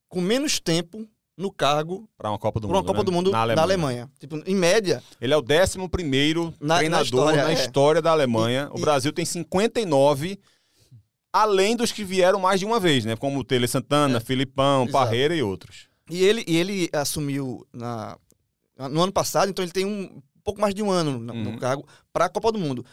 [0.09, 1.07] com menos tempo
[1.37, 3.05] no cargo Para uma Copa do por uma Mundo, Copa né?
[3.05, 3.63] do Mundo na Alemanha.
[3.63, 4.11] Alemanha.
[4.19, 8.03] Tipo, em média, Ele é o 11 primeiro Na- na treinador na história, história, é.
[8.03, 8.69] da Alemanha.
[8.71, 10.39] E- o e- Brasil tem 59,
[11.33, 13.17] além dos que vieram mais de uma vez, né?
[13.17, 14.93] Como o Tele Santana, Filipão, Exato.
[14.93, 15.89] Parreira e outros.
[16.11, 18.19] E ele, e ele assumiu na,
[18.91, 21.59] no ano passado, então ele tem um pouco mais de um ano no, no Uhum.
[21.59, 22.85] cargo para a Copa do Mundo.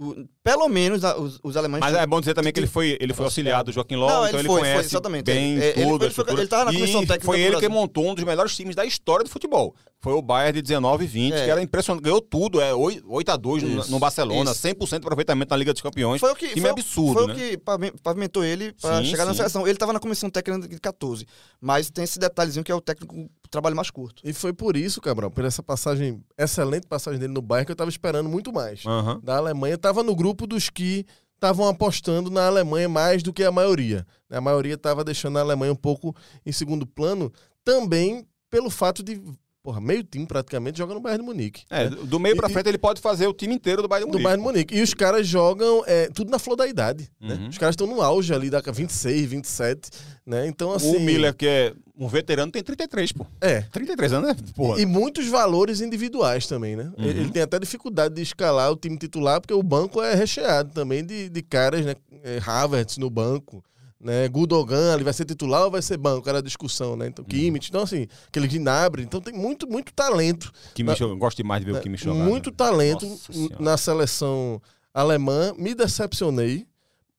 [0.00, 1.80] O- pelo menos a- os, os alemães.
[1.80, 4.28] Mas é bom dizer também que ele foi, ele foi auxiliar do Joaquim Low, Não,
[4.28, 5.24] então ele foi, foi, conhece exatamente.
[5.24, 6.04] bem Ele- tudo.
[6.04, 8.76] ele foi- ele tava na comissão técnica foi ele que montou um dos melhores times
[8.76, 9.74] da história do futebol.
[10.00, 11.44] Foi o Bayern de 19 e 20, É.
[11.46, 12.04] que era impressionante.
[12.04, 14.60] Ganhou tudo, é 8 a 2 no, Isso, no Barcelona, isso.
[14.60, 16.20] 100% de aproveitamento na Liga dos Campeões.
[16.20, 17.32] Foi o que, time foi, absurdo, foi né?
[17.32, 19.38] o que pavi- pavimentou ele para Sim, chegar na sim.
[19.38, 19.62] seleção.
[19.62, 21.26] Ele estava na comissão técnica de 14,
[21.60, 24.22] mas tem esse detalhezinho que é o técnico trabalho mais curto.
[24.24, 27.76] E foi por isso, Cabral, por essa passagem, excelente passagem dele no Bayern, que eu
[27.76, 28.84] tava esperando muito mais.
[28.86, 29.20] Aham.
[29.22, 33.52] Da Alemanha, tava no grupo dos que estavam apostando na Alemanha mais do que a
[33.52, 34.06] maioria.
[34.28, 37.32] A maioria estava deixando a Alemanha um pouco em segundo plano,
[37.64, 39.22] também pelo fato de,
[39.68, 41.64] porra, meio time praticamente joga no Bayern de Munique.
[41.68, 41.96] É, né?
[42.04, 44.18] do meio pra E- frente ele pode fazer o time inteiro do Bayern de do
[44.18, 44.24] Munique.
[44.24, 44.74] Bayern de Munique.
[44.74, 47.10] E os caras jogam é, tudo na flor da idade.
[47.20, 47.34] né?
[47.34, 47.48] Uhum.
[47.48, 49.90] Os caras estão no auge ali da 26, 27,
[50.24, 50.46] né?
[50.46, 50.96] Então, assim.
[50.96, 53.26] O Miller, que é um veterano, tem 33, pô.
[53.42, 53.60] É.
[53.60, 54.36] 33 anos, né?
[54.54, 54.80] Porra.
[54.80, 56.90] E muitos valores individuais também, né?
[56.96, 57.04] Uhum.
[57.04, 60.72] Ele ele tem até dificuldade de escalar o time titular, porque o banco é recheado
[60.72, 61.94] também de, de caras, né?
[62.24, 63.62] É, Havertz no banco,
[64.00, 64.28] né?
[64.28, 66.28] Gudogan, ele vai ser titular ou vai ser banco?
[66.28, 67.06] Era a discussão, né?
[67.06, 67.10] Uhum.
[67.10, 70.52] Então, Kimmich, então assim, aquele Gnabry, então tem muito, muito talento.
[70.74, 72.24] Kimmich, eu gosto demais de ver o Kimmich jogar.
[72.24, 72.56] Muito né?
[72.56, 73.20] talento
[73.58, 74.62] na seleção
[74.94, 75.52] alemã.
[75.58, 76.66] Me decepcionei.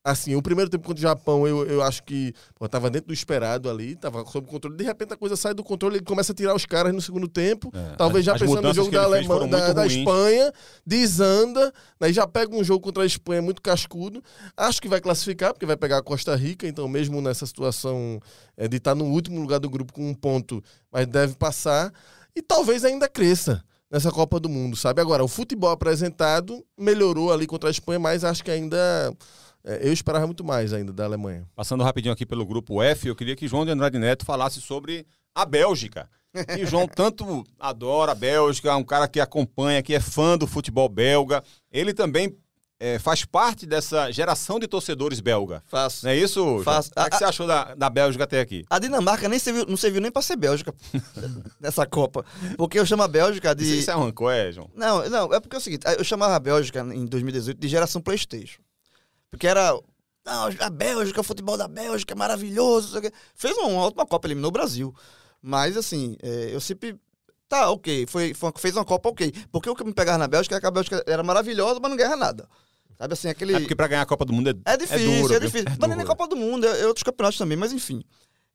[0.02, 3.14] Assim, o primeiro tempo contra o Japão, eu, eu acho que pô, tava dentro do
[3.14, 4.78] esperado ali, tava sob controle.
[4.78, 7.28] De repente a coisa sai do controle, ele começa a tirar os caras no segundo
[7.28, 7.70] tempo.
[7.74, 9.88] É, Talvez já pensando no jogo da Alemanha, da, da.
[9.88, 10.54] Espanha,
[10.86, 14.24] desanda, aí já pega um jogo contra a Espanha muito cascudo.
[14.56, 18.22] Acho que vai classificar, porque vai pegar a Costa Rica, então mesmo nessa situação
[18.56, 21.92] é, de estar no último lugar do grupo com um ponto, mas deve passar.
[22.34, 25.02] E talvez ainda cresça nessa Copa do Mundo, sabe?
[25.02, 29.14] Agora, o futebol apresentado melhorou ali contra a Espanha, mas acho que ainda.
[29.64, 31.48] É, eu esperava muito mais ainda da Alemanha.
[31.56, 35.06] Passando rapidinho aqui pelo grupo F, eu queria que João de Andrade Neto falasse sobre
[35.36, 36.10] a Bélgica.
[36.58, 40.38] E o João tanto adora a Bélgica, é um cara que acompanha, que é fã
[40.38, 41.44] do futebol belga.
[41.72, 42.38] Ele também
[42.80, 45.62] é, faz parte dessa geração de torcedores belga.
[45.68, 46.06] Faço.
[46.06, 46.40] Não é isso?
[46.40, 46.64] João?
[46.64, 46.90] Faço.
[46.92, 48.64] O que, é que você achou da, da Bélgica até aqui?
[48.70, 50.74] A Dinamarca nem serviu, não serviu nem para ser Bélgica
[51.60, 52.24] nessa Copa.
[52.58, 53.66] Porque eu chamo a Bélgica de.
[53.66, 54.70] Isso, isso é rancor, é, João?
[54.74, 58.02] Não, não, é porque é o seguinte, eu chamava a Bélgica em 2018 de geração
[58.02, 58.62] Playstation.
[59.32, 59.72] Porque era.
[60.26, 62.94] Não, a Bélgica, o futebol da Bélgica é maravilhoso.
[62.94, 63.18] não sei o quê.
[63.36, 64.94] Fez uma ótima Copa, eliminou o Brasil.
[65.42, 66.96] Mas assim, é, eu sempre.
[67.48, 68.06] Tá, ok.
[68.08, 69.34] Foi, foi- fez uma Copa, ok.
[69.52, 71.98] Porque o que me pegava na Bélgica é que a Bélgica era maravilhosa, mas não
[71.98, 72.48] ganha nada.
[72.98, 73.56] Sabe assim, aquele.
[73.56, 75.40] É porque pra ganhar a Copa do Mundo é, É difícil, é, duro, viu?
[75.40, 75.68] difícil.
[75.68, 76.08] É mas nem duro.
[76.08, 78.04] Copa do Mundo, é, é outros campeonatos também, mas enfim.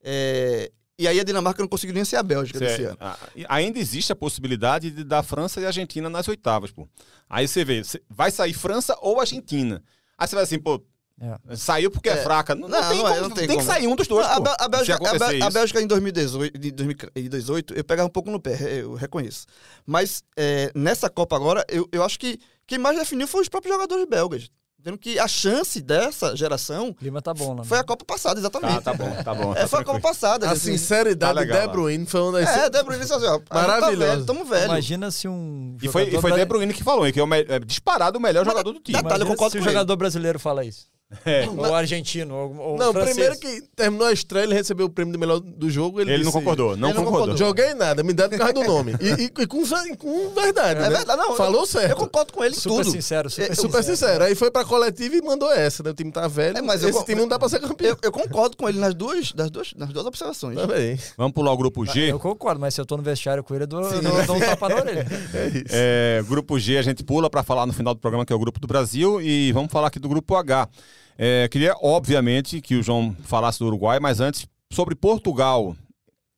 [0.03, 2.97] É, E aí a Dinamarca não conseguiu nem ser a Bélgica Cê- desse ano.
[3.01, 6.87] a- e ainda existe a possibilidade de dar França e Argentina nas oitavas, pô.
[7.29, 9.83] Aí você vê, vai sair França ou Argentina.
[10.19, 10.83] Aí você vai assim, pô,
[11.21, 11.57] É.
[11.57, 12.17] saiu porque é, É.
[12.23, 12.55] fraca.
[12.55, 13.67] Não, Não, não tem, não como- não tem tem que como.
[13.67, 15.51] sair um dos dois, a, a Bélgica, a, a.
[15.51, 19.47] Bélgica em 2018, de 2018, eu pegava um pouco no pé, eu reconheço.
[19.87, 23.75] Mas é, nessa Copa agora, eu, eu acho que quem mais definiu foi os próprios
[23.75, 24.49] jogadores belgas.
[24.85, 27.63] Dizendo que a chance dessa geração O clima tá bom, né?
[27.65, 28.83] foi a Copa passada, exatamente.
[28.83, 29.53] Tá, tá bom, tá bom.
[29.53, 30.47] É, tá foi a Copa passada.
[30.47, 30.73] A assim.
[30.73, 31.73] sinceridade Tá de legal, De.
[31.73, 32.51] Bruyne foi uma das.
[32.55, 33.99] É, De Bruyne assim, ó, Maravilhoso.
[33.99, 34.65] Tá velho, tamo velho.
[34.67, 35.75] Imagina se um.
[35.81, 37.59] E foi, e foi De bra- Bruyne que falou, hein, que é, o me- é
[37.61, 39.03] disparado o melhor Mas jogador do time.
[39.03, 40.87] detalhe, eu concordo se o jogador brasileiro fala isso.
[41.25, 41.49] É.
[41.49, 43.15] Ou argentino, ou, ou Não, francês.
[43.15, 46.01] primeiro que terminou a estreia, ele recebeu o prêmio de melhor do jogo.
[46.01, 47.35] Ele, Ele não disse, concordou, não Ele não concordou.
[47.35, 47.37] concordou.
[47.37, 48.95] Joguei nada, me dá por causa do nome.
[49.01, 49.63] E, e- e com,
[49.97, 50.81] com verdade.
[50.81, 50.91] É né?
[50.91, 51.37] verdade, não.
[51.37, 51.91] Falou eu, certo.
[51.91, 52.91] Eu concordo com ele Super tudo.
[52.91, 54.25] sincero, super, É, É super sincero.
[54.25, 55.91] Aí foi pra coletiva e mandou essa, né?
[55.91, 56.59] O time tá velho.
[56.59, 57.91] É, mas eu esse co- time não dá pra ser campeão.
[57.91, 60.57] Eu, eu concordo com ele nas duas, nas duas, nas duas observações.
[60.57, 60.99] Também.
[61.17, 62.11] Vamos pular o grupo G.
[62.11, 64.41] Eu concordo, mas se eu tô no vestiário com ele, eu dou, eu dou, um
[64.41, 65.07] tapa na orelha.
[65.33, 65.65] É isso.
[65.71, 68.39] É, grupo G a gente pula para falar no final do programa que é o
[68.39, 70.69] grupo do Brasil e vamos falar aqui do grupo H.
[71.17, 75.77] É, queria, obviamente, que o João falasse do Uruguai, mas antes sobre Portugal.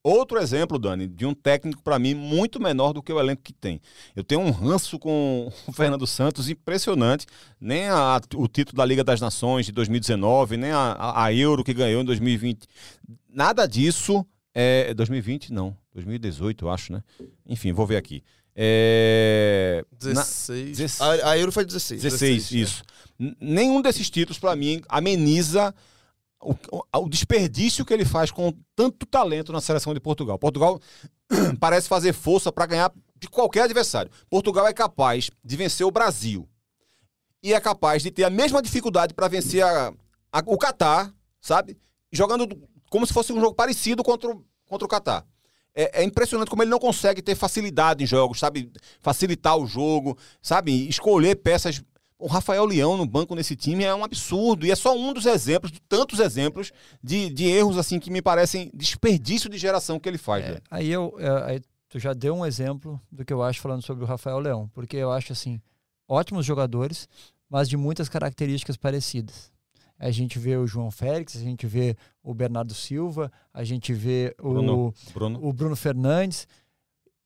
[0.05, 3.53] Outro exemplo, Dani, de um técnico para mim muito menor do que o elenco que
[3.53, 3.81] tem.
[4.14, 7.27] Eu tenho um ranço com o Fernando Santos impressionante.
[7.61, 11.74] Nem a- o título da Liga das Nações de 2019, nem a, a- Euro que
[11.74, 12.68] ganhou em 2020.
[13.29, 14.24] Nada disso.
[14.55, 15.77] É, 2020, não.
[15.93, 17.03] 2018, eu acho, né?
[17.45, 18.22] Enfim, vou ver aqui.
[18.59, 20.78] É, na- 16.
[20.78, 21.00] 16.
[21.22, 22.00] A, a Euro foi 16.
[22.02, 22.82] 16, isso.
[23.18, 25.74] N- Nenhum desses títulos, para mim, ameniza
[26.40, 26.54] o,
[26.98, 30.38] o- desperdício que ele faz com tanto talento na seleção de Portugal.
[30.38, 30.80] Portugal
[31.61, 34.11] parece fazer força para ganhar de qualquer adversário.
[34.30, 36.48] Portugal é capaz de vencer o Brasil.
[37.42, 39.92] E é capaz de ter a mesma dificuldade para vencer a-
[40.32, 41.76] a- o Catar, sabe?
[42.11, 45.26] Jogando do- como se fosse um jogo parecido contra, o- contra o Catar.
[45.77, 48.72] É, é impressionante como ele não consegue ter facilidade em jogos, sabe?
[48.99, 50.89] Facilitar o jogo, sabe?
[50.89, 51.83] Escolher peças.
[52.18, 54.64] O Rafael Leão no banco nesse time é um absurdo.
[54.64, 56.72] E é só um dos exemplos, de tantos exemplos,
[57.03, 60.47] de, de erros assim que me parecem desperdício de geração que ele faz.
[60.47, 61.14] É, aí eu.
[61.18, 61.61] é, aí
[61.91, 64.97] tu já deu um exemplo do que eu acho falando sobre o Rafael Leão, porque
[64.97, 65.61] eu acho assim,
[66.09, 67.07] ótimos jogadores,
[67.49, 69.53] mas de muitas características parecidas.
[69.99, 74.34] A gente vê o João Félix, a gente vê o Bernardo Silva, a gente vê
[74.38, 75.38] o Bruno, Bruno.
[75.42, 76.47] o Bruno Fernandes.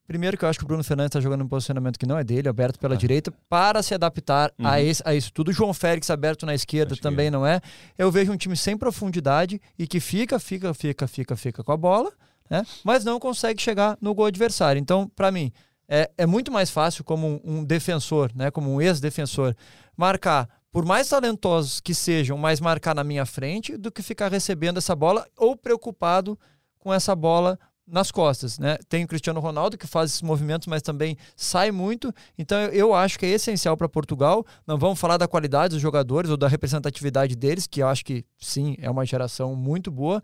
[0.06, 2.24] Primeiro que eu acho que o Bruno Fernandes está jogando um posicionamento que não é
[2.24, 2.98] dele, aberto pela Ah.
[2.98, 4.66] direita, para se adaptar Uhum.
[4.66, 5.50] a, esse- a isso tudo.
[5.50, 7.60] O João Félix aberto na esquerda Na também não é.
[7.96, 11.76] Eu vejo um time sem profundidade e que fica, fica, fica, fica, fica com a
[11.76, 12.12] bola,
[12.50, 12.64] né?
[12.84, 14.80] mas não consegue chegar no gol adversário.
[14.80, 15.52] Então, para mim,
[15.88, 18.50] é, é muito mais fácil como um, um defensor, né?
[18.50, 19.54] como um ex-defensor,
[19.96, 24.78] marcar, por mais talentosos que sejam, mas marcar na minha frente, do que ficar recebendo
[24.78, 26.38] essa bola ou preocupado
[26.78, 28.78] com essa bola nas costas, né?
[28.88, 32.14] Tem o Cristiano Ronaldo que faz esses movimentos, mas também sai muito.
[32.38, 34.46] Então eu acho que é essencial para Portugal.
[34.64, 38.24] Não vamos falar da qualidade dos jogadores ou da representatividade deles, que eu acho que
[38.38, 40.22] sim, é uma geração muito boa,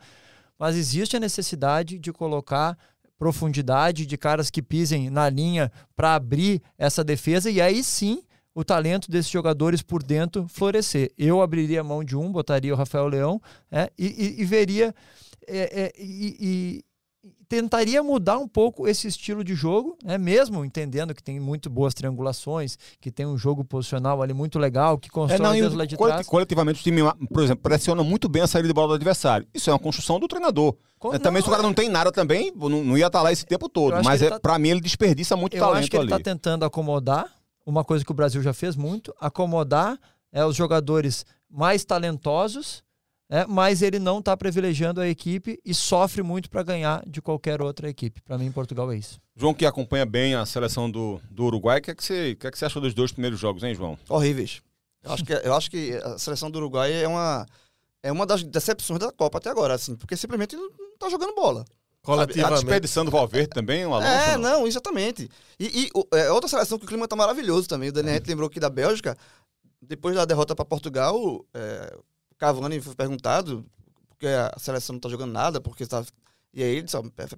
[0.56, 2.78] mas existe a necessidade de colocar
[3.18, 8.22] profundidade de caras que pisem na linha para abrir essa defesa e aí sim
[8.56, 11.12] o talento desses jogadores por dentro florescer.
[11.18, 13.40] Eu abriria a mão de um, botaria o Rafael Leão
[13.70, 14.94] é, e, e- e veria
[15.46, 16.84] é, é, e, e-
[17.48, 20.18] tentaria mudar um pouco esse estilo de jogo, né?
[20.18, 24.98] mesmo entendendo que tem muito boas triangulações, que tem um jogo posicional ali muito legal,
[24.98, 26.26] que É, constrói não, e desde lá de trás.
[26.26, 27.02] coletivamente o time,
[27.32, 29.46] por exemplo, pressiona muito bem a saída de bola do adversário.
[29.54, 30.74] Isso é uma construção do treinador.
[31.12, 33.44] É, também se o cara não tem nada também, não, não ia estar lá esse
[33.46, 34.02] tempo Eu todo.
[34.02, 36.20] Mas é, tá- pra mim ele desperdiça muito Eu talento acho que ele ali.
[36.20, 37.30] está tentando acomodar,
[37.66, 39.98] uma coisa que o Brasil já fez muito, acomodar
[40.32, 42.84] é, os jogadores mais talentosos,
[43.28, 47.60] é, mas ele não está privilegiando a equipe e sofre muito para ganhar de qualquer
[47.60, 48.22] outra equipe.
[48.22, 49.20] Para mim, Portugal é isso.
[49.34, 52.46] João, que acompanha bem a seleção do, do Uruguai, o que, é que, você, que
[52.46, 53.98] é que você achou dos dois primeiros jogos, hein, João?
[54.08, 54.62] Horríveis.
[55.02, 57.46] Eu acho que, eu acho que a seleção do Uruguai é uma,
[58.02, 61.34] é uma das decepções da Copa até agora, assim, porque simplesmente não, não tá jogando
[61.34, 61.64] bola.
[62.06, 62.60] Coletivamente.
[62.60, 64.08] desperdiçando o Valverde também, o Alonso?
[64.10, 64.60] é, não?
[64.60, 65.28] não, exatamente.
[65.58, 67.88] E, e o- é outra seleção que o clima tá maravilhoso também.
[67.88, 69.16] O Daniel Henrique lembrou aqui da Bélgica.
[69.82, 71.96] Depois da derrota para Portugal, é,
[72.38, 73.64] Cavani foi perguntado
[74.08, 76.02] porque a seleção não tá jogando nada, porque tá.
[76.56, 76.86] E aí ele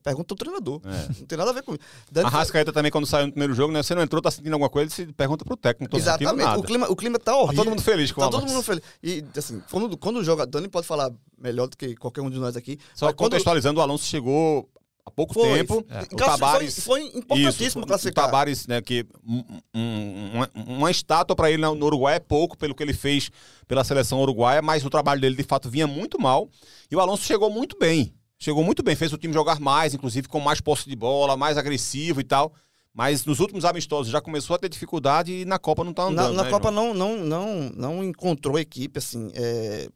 [0.00, 0.80] pergunta o treinador.
[0.84, 1.08] É.
[1.18, 1.82] Não tem nada a ver comigo.
[1.82, 3.82] A Dani foi- Rascaeta também, quando saiu no primeiro jogo, né?
[3.82, 6.56] Você não entrou, tá sentindo alguma coisa, você pergunta pro técnico, não Exatamente.
[6.56, 7.56] O clima, o clima tá Tá horrível.
[7.64, 8.80] todo mundo feliz com o Tá todo mundo feliz.
[9.02, 10.46] E, assim, quando, quando joga.
[10.46, 12.78] Dani pode falar melhor do que qualquer um de nós aqui.
[12.94, 14.70] Só mas quando- contextualizando, o Alonso chegou
[15.04, 15.84] há pouco Foi, tempo.
[15.88, 16.78] foi, O Tabares...
[16.84, 18.24] foi, foi importantíssimo Isso, classificar.
[18.24, 19.44] O Tabares, né, que um-
[19.74, 23.30] um- uma, uma estátua para ele no Uruguai é pouco pelo que ele fez
[23.66, 26.48] pela seleção uruguaia, mas o trabalho dele de fato vinha muito mal.
[26.90, 28.14] E o Alonso chegou muito bem.
[28.38, 31.58] Chegou muito bem, fez o time jogar mais, inclusive com mais posse de bola, mais
[31.58, 32.52] agressivo e tal.
[32.94, 36.22] Mas nos últimos amistosos já começou a ter dificuldade e na Copa não tá Na,
[36.24, 36.36] andando.
[36.36, 36.94] na né, Copa João?
[36.94, 39.30] não, não, não, não encontrou equipe, assim.
[39.34, 39.88] é,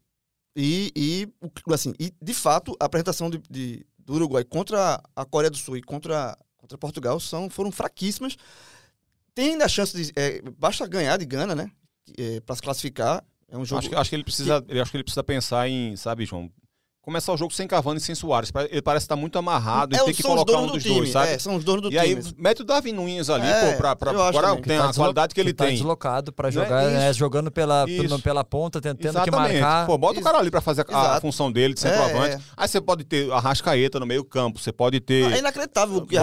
[0.55, 1.29] e, e,
[1.73, 5.77] assim, e, de fato, a apresentação de, de- do Uruguai contra a Coreia do Sul
[5.77, 8.37] e contra, contra Portugal são, foram fraquíssimas.
[9.35, 10.13] Tem ainda a chance de.
[10.15, 11.71] é, basta ganhar de Gana, né?
[12.45, 13.25] para se classificar.
[13.49, 13.79] É um jogo.
[13.79, 16.51] Acho que, acho que ele precisa, ele, acho que ele precisa pensar em, sabe, João,
[17.03, 18.51] começar o jogo sem Cavani e sem Soares.
[18.71, 21.11] Ele parece estar muito amarrado e É, tem que colocar um do dos time, dois,
[21.11, 21.31] sabe?
[21.33, 22.35] é, são os donos do e aí time.
[22.39, 24.63] mete o Davi Nunes ali, É, pô, pra, pra, também.
[24.63, 25.75] tem tá a deslo- qualidade que ele tá tem.
[25.75, 27.19] deslocado para Não é jogar, né, isso.
[27.19, 28.19] jogando pela, Isso.
[28.21, 29.61] pela ponta, tentando que Exatamente.
[29.61, 29.87] marcar.
[29.87, 32.37] Pô, bota o cara ali pra fazer a, a função dele de É, centroavante.
[32.37, 32.41] é.
[32.57, 36.07] Aí você pode ter a Rascaeta no meio campo, você pode ter É inacreditável o
[36.07, 36.17] que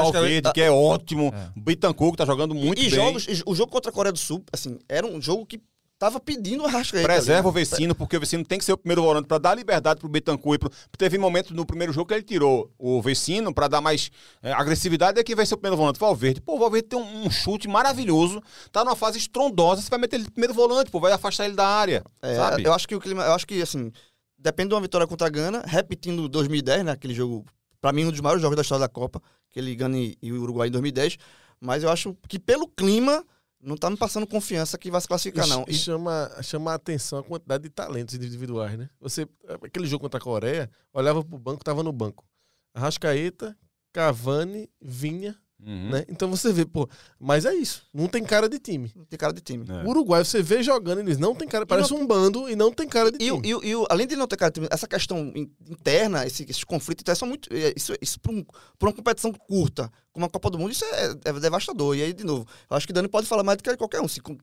[0.54, 1.50] que é ótimo, É.
[1.60, 2.96] Bittencourt, que tá jogando muito e, e bem.
[2.96, 5.60] jogos, e o jogo contra a Coreia do Sul, assim, era um jogo que
[6.00, 7.06] tava pedindo o Arrascaeta.
[7.06, 7.60] Preserva o ali.
[7.60, 10.58] Vecino, porque o Vecino tem que ser o primeiro volante para dar liberdade pro Betancourt.
[10.58, 10.72] Pro...
[10.98, 14.10] Teve momentos no primeiro jogo que ele tirou o Vecino para dar mais
[14.42, 15.20] é, agressividade.
[15.20, 16.40] É que vai ser o primeiro volante, Valverde.
[16.40, 18.42] Pô, o Valverde tem um, um chute maravilhoso,
[18.72, 19.82] tá numa fase estrondosa.
[19.82, 22.02] Você vai meter ele de primeiro volante, pô, vai afastar ele da área.
[22.22, 22.64] É, sabe?
[22.64, 23.92] Eu acho que o clima, eu acho que assim,
[24.38, 27.46] depende de uma vitória contra a Gana, repetindo 2010, né, aquele jogo,
[27.82, 29.22] pra mim um dos maiores jogos da história da Copa,
[29.52, 31.18] aquele Gana e, e o Uruguai em 2010,
[31.60, 33.26] mas eu acho que pelo clima
[33.62, 35.66] não tá me passando confiança que vai se classificar não.
[35.68, 38.90] E chama, chama a atenção a quantidade de talentos individuais, né?
[39.00, 39.28] Você,
[39.64, 42.26] aquele jogo contra a Coreia, olhava pro banco, tava no banco.
[42.74, 43.58] Arrascaeta,
[43.92, 45.90] Cavani, Vinha, Uhum.
[45.90, 46.06] né?
[46.08, 46.88] Então você vê, pô,
[47.20, 47.84] mas é isso.
[47.94, 48.92] Não tem cara de time.
[48.96, 49.66] Não tem cara de time.
[49.70, 49.84] É.
[49.86, 52.88] O Uruguai, você vê jogando, eles não tem cara, parece um bando e não tem
[52.88, 53.42] cara de E, time.
[53.44, 56.44] e, e o- além de não ter cara de time, essa questão in- interna, esse,
[56.50, 57.50] esses conflitos internos são muito.
[57.54, 58.46] é, Isso, isso pra, um-
[58.82, 61.96] uma competição curta, como a Copa do Mundo, isso é, é devastador.
[61.98, 64.08] E aí, de novo, eu acho que Dani pode falar mais do que qualquer um.
[64.08, 64.40] Se quando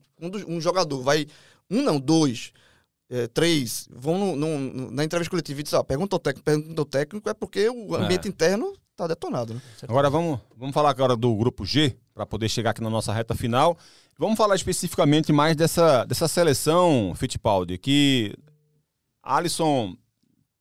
[0.47, 1.25] um jogador vai.
[1.69, 2.51] Um não, dois.
[3.09, 6.43] é, três, vão no- no- no- na entrevista coletiva e dizem, ó, pergunta ao técnico,
[6.43, 9.61] pergunta ao técnico, é porque o ambiente interno tá detonado, né?
[9.87, 13.35] Agora vamos, vamos falar agora do grupo G, para poder chegar aqui na nossa reta
[13.35, 13.77] final.
[14.17, 18.33] Vamos falar especificamente mais dessa, dessa seleção, Fittipaldi, que
[19.21, 19.95] Alisson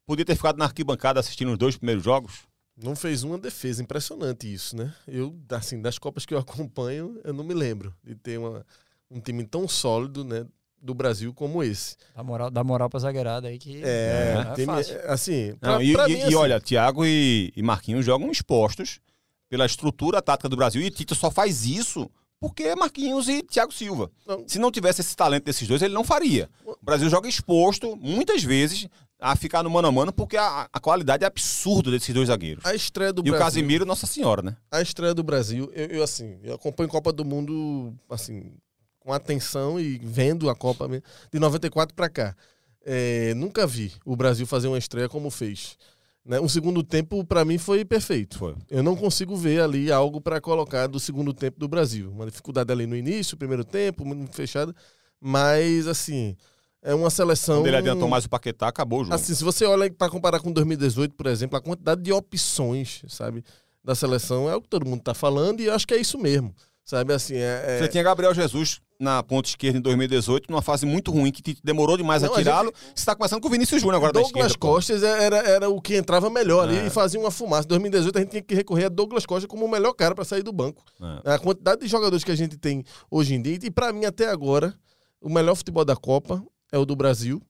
[0.07, 2.43] podia ter ficado na arquibancada assistindo os dois primeiros jogos.
[2.77, 4.95] Não fez uma defesa, impressionante isso, né?
[5.09, 8.67] Eu, assim, das Copas que eu acompanho, eu não me lembro de ter uma,
[9.11, 10.47] um time tão sólido, né?
[10.87, 11.97] Do Brasil como esse.
[12.15, 15.01] Dá moral, dá moral pra zagueirada aí que É, não é time- fácil.
[15.11, 18.31] assim, pra, Não, e, pra e- mim, e assim, olha, Thiago e, e Marquinhos jogam
[18.31, 19.01] expostos
[19.51, 22.11] pela estrutura tática do Brasil e Tite só faz isso
[22.41, 24.11] porque é Marquinhos e Thiago Silva.
[24.27, 24.45] Não.
[24.47, 26.49] Se não tivesse esse talento desses dois, ele não faria.
[26.65, 28.87] O Brasil joga exposto, muitas vezes,
[29.19, 32.65] a ficar no mano a mano porque a, a qualidade é absurda desses dois zagueiros.
[32.67, 33.39] a estreia do E o Brasil.
[33.45, 34.57] Casimiro, Nossa Senhora, né?
[34.71, 38.53] a estreia do Brasil, eu, eu, assim, eu acompanho Copa do Mundo assim,
[39.07, 40.89] com atenção e vendo a Copa
[41.33, 42.37] de 94 para cá.
[42.85, 45.77] É, nunca vi o Brasil fazer uma estreia como fez.
[46.25, 46.41] Né?
[46.41, 48.37] O segundo tempo, para mim, foi perfeito.
[48.37, 48.57] Foi.
[48.69, 52.11] Eu não consigo ver ali algo para colocar do segundo tempo do Brasil.
[52.11, 54.75] Uma dificuldade ali no início, primeiro tempo, muito fechada.
[55.21, 56.37] Mas, assim,
[56.83, 57.59] é uma seleção.
[57.59, 59.15] Quando ele adiantou mais o Paquetá, acabou o jogo.
[59.15, 63.45] Assim, se você olha para comparar com 2018, por exemplo, a quantidade de opções, sabe,
[63.85, 66.19] da seleção é o que todo mundo tá falando e eu acho que é isso
[66.19, 66.53] mesmo.
[66.85, 67.65] Sabe, assim, é.
[67.67, 71.43] é- Você tinha Gabriel Jesus na ponta esquerda em 2018, numa fase muito ruim, que
[71.43, 72.73] Tite demorou demais Não, a tirá-lo.
[72.73, 74.59] Você está começando com o Vinícius Júnior agora da Douglas esquerda.
[74.59, 74.75] pô.
[74.75, 76.87] Costas era, era o que entrava melhor ali É.
[76.87, 77.65] e fazia uma fumaça.
[77.65, 80.25] Em 2018 a gente tinha que recorrer a Douglas Costa como o melhor cara para
[80.25, 80.83] sair do banco.
[81.25, 81.35] É.
[81.35, 84.29] A quantidade de jogadores que a gente tem hoje em dia, e para mim até
[84.29, 84.75] agora,
[85.21, 86.43] o melhor futebol da Copa
[86.73, 87.43] é o do Brasil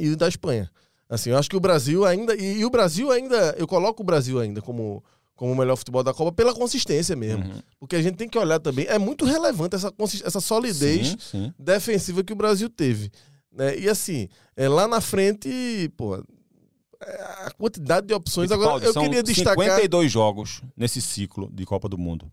[0.00, 0.70] e o da Espanha.
[1.08, 2.34] Assim, eu acho que o Brasil ainda.
[2.34, 3.54] E, e o Brasil ainda.
[3.58, 5.04] Eu coloco o Brasil ainda como,
[5.34, 7.44] como o melhor futebol da Copa pela consistência mesmo.
[7.44, 7.60] Uhum.
[7.78, 8.86] Porque a gente tem que olhar também.
[8.86, 9.92] É muito relevante essa,
[10.24, 11.54] essa solidez Sim, sim.
[11.58, 13.10] defensiva que o Brasil teve.
[13.52, 13.78] Né?
[13.78, 18.50] E assim, é, lá na frente, pô, é, a quantidade de opções.
[18.50, 19.64] Agora, Fittipaldi, eu são queria destacar.
[19.64, 22.30] 52 jogos nesse ciclo de Copa do Mundo.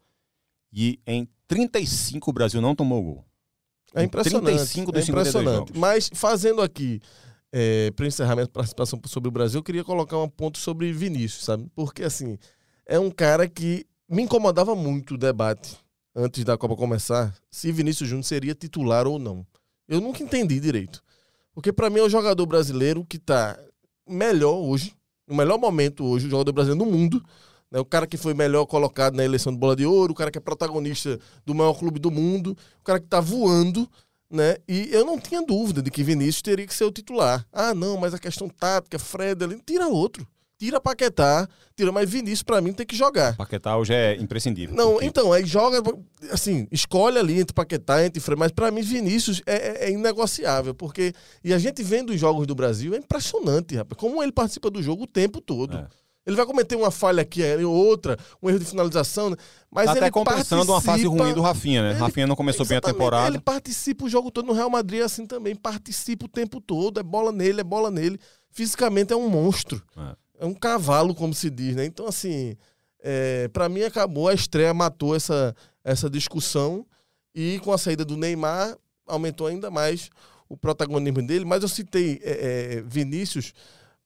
[0.74, 3.26] E em 35 o Brasil não tomou gol.
[3.94, 4.46] É impressionante.
[4.46, 5.68] 35 dos é 52 impressionante.
[5.68, 5.80] jogos.
[5.80, 7.02] Mas fazendo aqui,
[7.52, 11.44] é, para encerramento da participação sobre o Brasil, eu queria colocar um ponto sobre Vinícius,
[11.44, 11.70] sabe?
[11.76, 12.38] Porque assim,
[12.92, 15.78] é um cara que me incomodava muito o debate
[16.14, 19.48] antes da Copa começar se Vinícius Júnior seria titular ou não.
[19.88, 21.02] Eu nunca entendi direito.
[21.54, 23.58] Porque para mim é o jogador brasileiro que tá
[24.06, 24.94] melhor hoje,
[25.26, 27.24] no melhor momento hoje, o jogador brasileiro no mundo.
[27.72, 27.80] Né?
[27.80, 30.38] O cara que foi melhor colocado na eleição do Bola de Ouro, o cara que
[30.38, 33.90] é protagonista do maior clube do mundo, o cara que tá voando,
[34.30, 34.58] né?
[34.68, 37.48] E eu não tinha dúvida de que Vinícius teria que ser o titular.
[37.54, 40.28] Ah, não, mas a questão tática, Fred, ali, tira outro.
[40.62, 43.36] Tira Paquetá, tira, mas Vinícius pra mim tem que jogar.
[43.36, 44.76] Paquetá hoje é imprescindível.
[44.76, 45.82] Não, Porque então, aí joga,
[46.32, 50.76] assim, escolhe ali entre Paquetá, entre Fred, mas pra mim Vinícius é, é- é inegociável,
[50.76, 54.70] porque, e a gente vendo os jogos do Brasil, é impressionante, rapaz, como ele participa
[54.70, 55.76] do jogo o tempo todo.
[55.76, 55.88] É.
[56.28, 59.36] Ele vai cometer uma falha aqui, outra, um erro de finalização, né?
[59.72, 61.90] mas tá ele até compensando uma fase participa- ruim do Rafinha, né?
[61.94, 63.28] Ele- Rafinha não começou bem a Exatamente, temporada.
[63.30, 67.04] Ele participa o jogo todo no Real Madrid assim também, participa o tempo todo, é
[67.04, 68.20] bola nele, é bola nele.
[68.52, 69.82] Fisicamente é um monstro.
[69.98, 70.21] É.
[70.42, 71.86] É um cavalo, como se diz, né?
[71.86, 72.58] Então, assim,
[73.00, 76.84] é, para mim acabou, a estreia matou essa, essa discussão
[77.34, 78.76] e com a saída do Neymar
[79.06, 80.10] aumentou ainda mais
[80.50, 81.46] o protagonismo dele.
[81.46, 82.32] Mas eu citei é,
[82.78, 83.54] é, Vinícius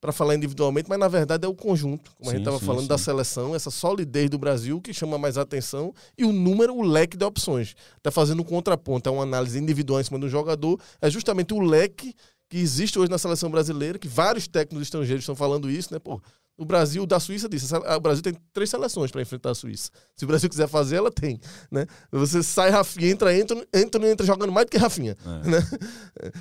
[0.02, 2.66] para falar individualmente, mas na verdade é o conjunto, como a gente Sim, estava sim,
[2.66, 2.90] falando sim.
[2.90, 7.16] da seleção, essa solidez do Brasil que chama mais atenção e o número, o leque
[7.16, 7.76] de opções.
[7.98, 11.62] Está fazendo um contraponto, é uma análise individual em cima do jogador, é justamente o
[11.62, 12.14] leque
[12.50, 16.00] que existe hoje na seleção brasileira, que vários técnicos estrangeiros estão falando isso, né?
[16.00, 16.22] Pô,
[16.58, 19.92] o Brasil da Suíça disse, o Brasil tem três seleções para enfrentar a Suíça.
[20.16, 21.38] Se o Brasil quiser fazer, ela tem,
[21.70, 21.86] né?
[22.10, 25.50] Você sai Rafinha, entra, entra, entra, entra jogando mais do que Rafinha, É.
[25.50, 25.60] né?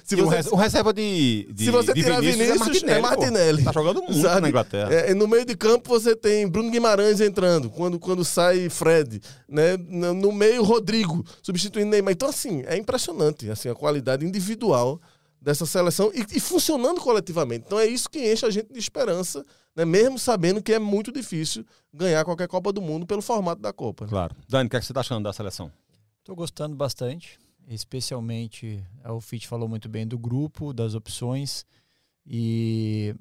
[0.05, 2.83] Se E o, você, res- o reserva de, de, se você de tirar Vinícius, Vinícius,
[2.85, 3.03] é é Martinelli.
[3.03, 3.09] pô.
[3.09, 3.65] Martinelli.
[3.65, 4.41] Tá jogando muito Sabe?
[4.43, 4.93] na Inglaterra.
[4.95, 9.77] É, no meio de campo você tem Bruno Guimarães entrando, quando, quando sai Fred, né?
[9.77, 12.13] No, no meio Rodrigo, substituindo Neymar.
[12.13, 15.01] Então, assim, é impressionante assim, a qualidade individual
[15.45, 17.64] dessa seleção e, e funcionando coletivamente.
[17.66, 19.45] Então é isso que enche a gente de esperança,
[19.76, 19.84] né?
[19.84, 24.07] mesmo sabendo que é muito difícil ganhar qualquer Copa do Mundo pelo formato da Copa.
[24.07, 24.11] né?
[24.11, 24.34] Claro.
[24.49, 25.70] Dani, o que, é que você tá achando da seleção?
[26.24, 27.38] Tô gostando bastante,
[27.68, 31.66] especialmente é, o Fit falou muito bem do grupo, das opções
[32.26, 33.14] e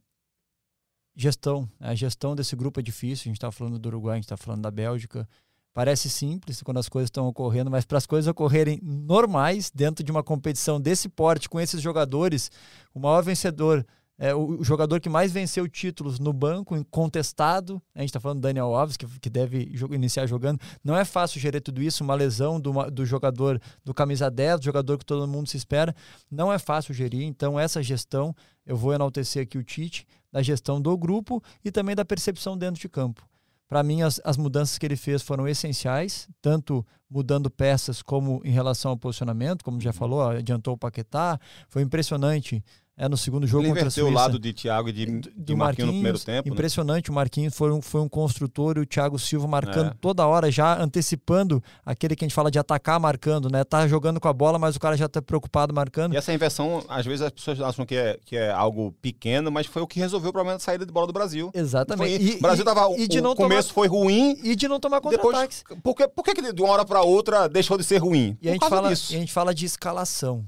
[1.14, 1.70] gestão.
[1.78, 1.90] né?
[1.90, 3.24] A gestão desse grupo é difícil.
[3.24, 5.28] A gente está falando do Uruguai, a gente está falando da Bélgica.
[5.74, 10.12] Parece simples quando as coisas estão ocorrendo, mas para as coisas ocorrerem normais dentro de
[10.12, 12.52] uma competição desse porte, com esses jogadores,
[12.94, 13.84] o maior vencedor,
[14.20, 18.44] é, o, jogador que mais venceu títulos no banco, incontestado, a gente está falando do
[18.44, 20.60] Daniel Alves, que, que deve iniciar jogando.
[20.84, 24.66] Não é fácil gerir tudo isso, uma lesão do, do jogador do camisa 10, do
[24.66, 25.96] jogador que todo mundo se espera.
[26.30, 30.80] Não é fácil gerir, então essa gestão, eu vou enaltecer aqui o Tite, da gestão
[30.80, 33.28] do grupo e também da percepção dentro de campo.
[33.74, 38.52] Para mim, as, as mudanças que ele fez foram essenciais, tanto mudando peças como em
[38.52, 41.40] relação ao posicionamento, como já falou, adiantou o Paquetá.
[41.68, 42.64] Foi impressionante
[42.98, 44.22] é, no segundo jogo Ele contra a inverteu o Suíça.
[44.22, 46.48] lado de Thiago e de, do, de Marquinhos no primeiro tempo.
[46.48, 46.54] né?
[46.54, 49.94] Impressionante, o Marquinhos foi um, foi um construtor e o Thiago Silva marcando É.
[50.00, 53.64] toda hora, já antecipando aquele que a gente fala de atacar marcando, né?
[53.64, 56.14] Tá jogando com a bola, mas o cara já tá preocupado marcando.
[56.14, 59.66] E essa inversão, às vezes as pessoas acham que é, que é algo pequeno, mas
[59.66, 61.50] foi o que resolveu o problema da saída de bola do Brasil.
[61.54, 62.28] Exatamente.
[62.28, 62.82] Foi- o Brasil tava.
[62.98, 64.38] e o começo foi ruim.
[64.44, 65.64] E de não tomar contra-ataques.
[65.82, 68.38] por que, por que de uma hora para outra deixou de ser ruim?
[68.42, 69.14] E a, Por gente causa fala, disso.
[69.14, 70.46] e a gente fala de escalação.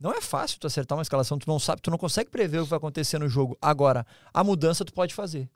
[0.00, 2.64] Não é fácil tu acertar uma escalação, tu não sabe, tu não consegue prever o
[2.64, 3.56] que vai acontecer no jogo.
[3.60, 5.48] Agora, a mudança tu pode fazer.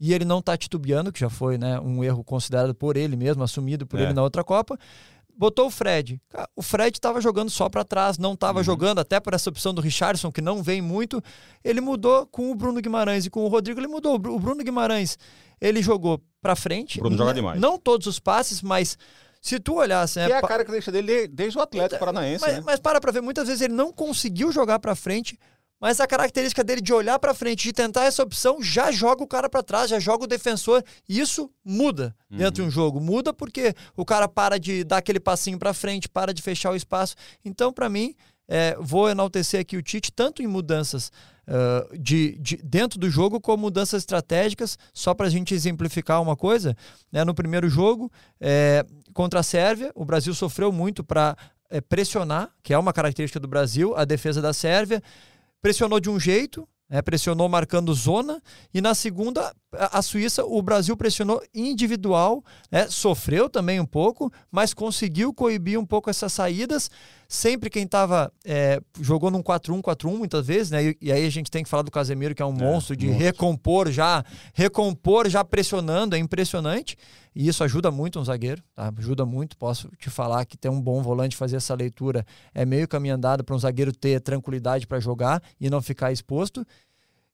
[0.00, 3.42] E ele não tá titubeando, que já foi né, um erro considerado por ele mesmo,
[3.42, 4.04] assumido por É.
[4.04, 4.78] ele na outra Copa.
[5.34, 6.20] Botou o Fred.
[6.56, 8.64] O Fred estava jogando só para trás, não estava Uhum.
[8.64, 11.22] jogando, até por essa opção do Richardson, que não vem muito.
[11.64, 14.14] Ele mudou com o Bruno Guimarães e com o Rodrigo, ele mudou.
[14.14, 15.16] O Bru- O Bruno Guimarães,
[15.60, 16.98] ele jogou para frente.
[16.98, 17.60] O Bruno joga demais.
[17.60, 18.98] Não todos os passes, mas
[19.42, 20.18] se tu olhasse.
[20.20, 22.62] né, Que é a pa- característica dele desde o Atlético Paranaense, mas, né?
[22.64, 25.36] mas para pra ver, muitas vezes ele não conseguiu jogar pra frente,
[25.80, 29.26] mas a característica dele de olhar pra frente, de tentar essa opção, já joga o
[29.26, 30.80] cara pra trás, já joga o defensor.
[31.08, 33.00] E isso muda dentro de um jogo.
[33.00, 36.76] Muda porque o cara para de dar aquele passinho pra frente, para de fechar o
[36.76, 37.16] espaço.
[37.44, 38.14] Então, pra mim,
[38.48, 41.10] é, vou enaltecer aqui o Tite, tanto em mudanças
[41.46, 46.76] ah, de, de- dentro do jogo, como mudanças estratégicas, só pra gente exemplificar uma coisa.
[47.10, 51.36] né, no primeiro jogo, é, contra a Sérvia, o Brasil sofreu muito para
[51.88, 55.02] pressionar, que é uma característica do Brasil, a defesa da Sérvia.
[55.60, 58.42] Pressionou de um jeito, né, pressionou marcando zona,
[58.74, 64.74] e na segunda, a, Suíça, o Brasil pressionou individual, né, sofreu também um pouco, mas
[64.74, 66.90] conseguiu coibir um pouco essas saídas.
[67.28, 68.30] Sempre quem estava.
[69.00, 70.84] jogou num 4-1, 4-1 muitas vezes, né?
[70.84, 73.06] E, e aí a gente tem que falar do Casemiro, que é um monstro de
[73.06, 73.24] monstro.
[73.24, 76.94] recompor já, recompor já pressionando, é impressionante.
[77.34, 78.92] E isso ajuda muito um zagueiro, tá?
[78.98, 79.56] Ajuda muito.
[79.56, 83.42] Posso te falar que ter um bom volante fazer essa leitura é meio caminho andado
[83.42, 86.66] para um zagueiro ter tranquilidade para jogar e não ficar exposto.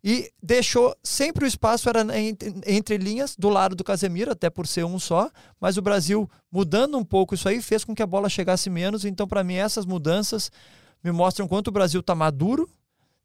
[0.03, 4.67] E deixou sempre o espaço era entre, entre linhas do lado do Casemiro, até por
[4.67, 5.29] ser um só,
[5.61, 9.05] mas o Brasil mudando um pouco isso aí fez com que a bola chegasse menos.
[9.05, 10.53] Então, para mim, essas mudanças
[11.03, 12.69] me mostram quanto o Brasil está maduro,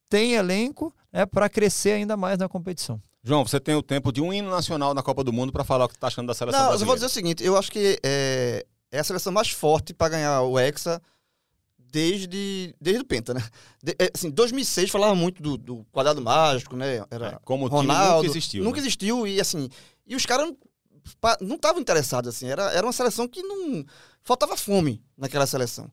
[0.09, 3.01] tem elenco né, para crescer ainda mais na competição.
[3.23, 5.85] João, você tem o tempo de um hino nacional na Copa do Mundo para falar
[5.85, 6.87] o que tá achando da seleção Não, eu brasileira.
[6.87, 10.41] vou dizer o seguinte, eu acho que é, é a seleção mais forte para ganhar
[10.41, 11.01] o Hexa
[11.93, 13.41] desde, desde o Penta, né?
[13.81, 17.05] De, é, assim, 2006 falava muito do, do quadrado mágico, né?
[17.11, 18.63] Era É, como Ronaldo, nunca existiu.
[18.63, 18.81] Nunca né?
[18.81, 19.69] existiu e assim,
[20.07, 20.51] e os caras
[21.39, 23.85] não estavam interessados assim, era, era uma seleção que não
[24.23, 25.91] faltava fome naquela seleção.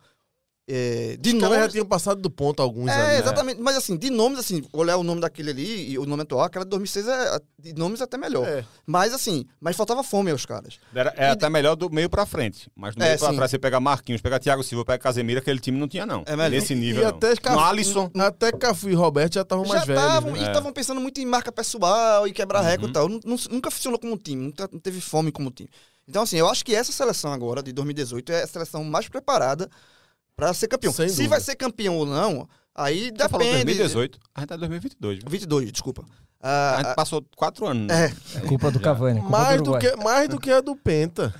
[0.72, 3.02] É, de Os caras já nomes, tinham passado do ponto alguns é, ali.
[3.08, 3.18] né?
[3.18, 3.60] exatamente.
[3.60, 6.64] Mas assim, de nomes, assim, olhar o nome daquele ali e o nome atual, aquela
[6.64, 8.46] de 2006 é de nomes até melhor.
[8.46, 8.64] É.
[8.86, 10.78] Mas assim, mas faltava fome aos caras.
[10.94, 12.70] Era, é E até melhor do meio pra frente.
[12.76, 13.36] Mas do É, meio pra sim.
[13.36, 16.22] trás, você pega Marquinhos, pega Thiago Silva, pega Casemiro, aquele time não tinha, não.
[16.26, 16.50] É melhor.
[16.50, 17.10] Nesse nível, E não.
[17.16, 18.10] até, No Cafu, Alisson.
[18.16, 20.02] até Cafu e Roberto já estavam mais velhos.
[20.24, 20.32] né?
[20.38, 20.46] e É.
[20.46, 22.68] estavam pensando muito em marca pessoal e quebrar Uhum.
[22.68, 23.08] recorde e tal.
[23.08, 25.68] Nu- nu- Nunca funcionou como time, nunca não teve fome como time.
[26.08, 29.68] Então, assim, eu acho que essa seleção agora, de 2018, é a seleção mais preparada
[30.40, 30.92] para ser campeão.
[30.92, 31.30] Sem Se dúvida.
[31.30, 33.64] vai ser campeão ou não, aí Você falou depende.
[33.66, 35.18] 2018, a gente tá em 2022.
[35.20, 35.30] Viu?
[35.30, 36.04] 22, desculpa.
[36.42, 37.86] A Ah, gente passou quatro anos.
[37.86, 38.12] né?
[38.36, 38.80] é, Culpa do.
[38.80, 39.20] Cavani.
[39.20, 41.34] Culpa mais, do do que, mais do que a do Penta.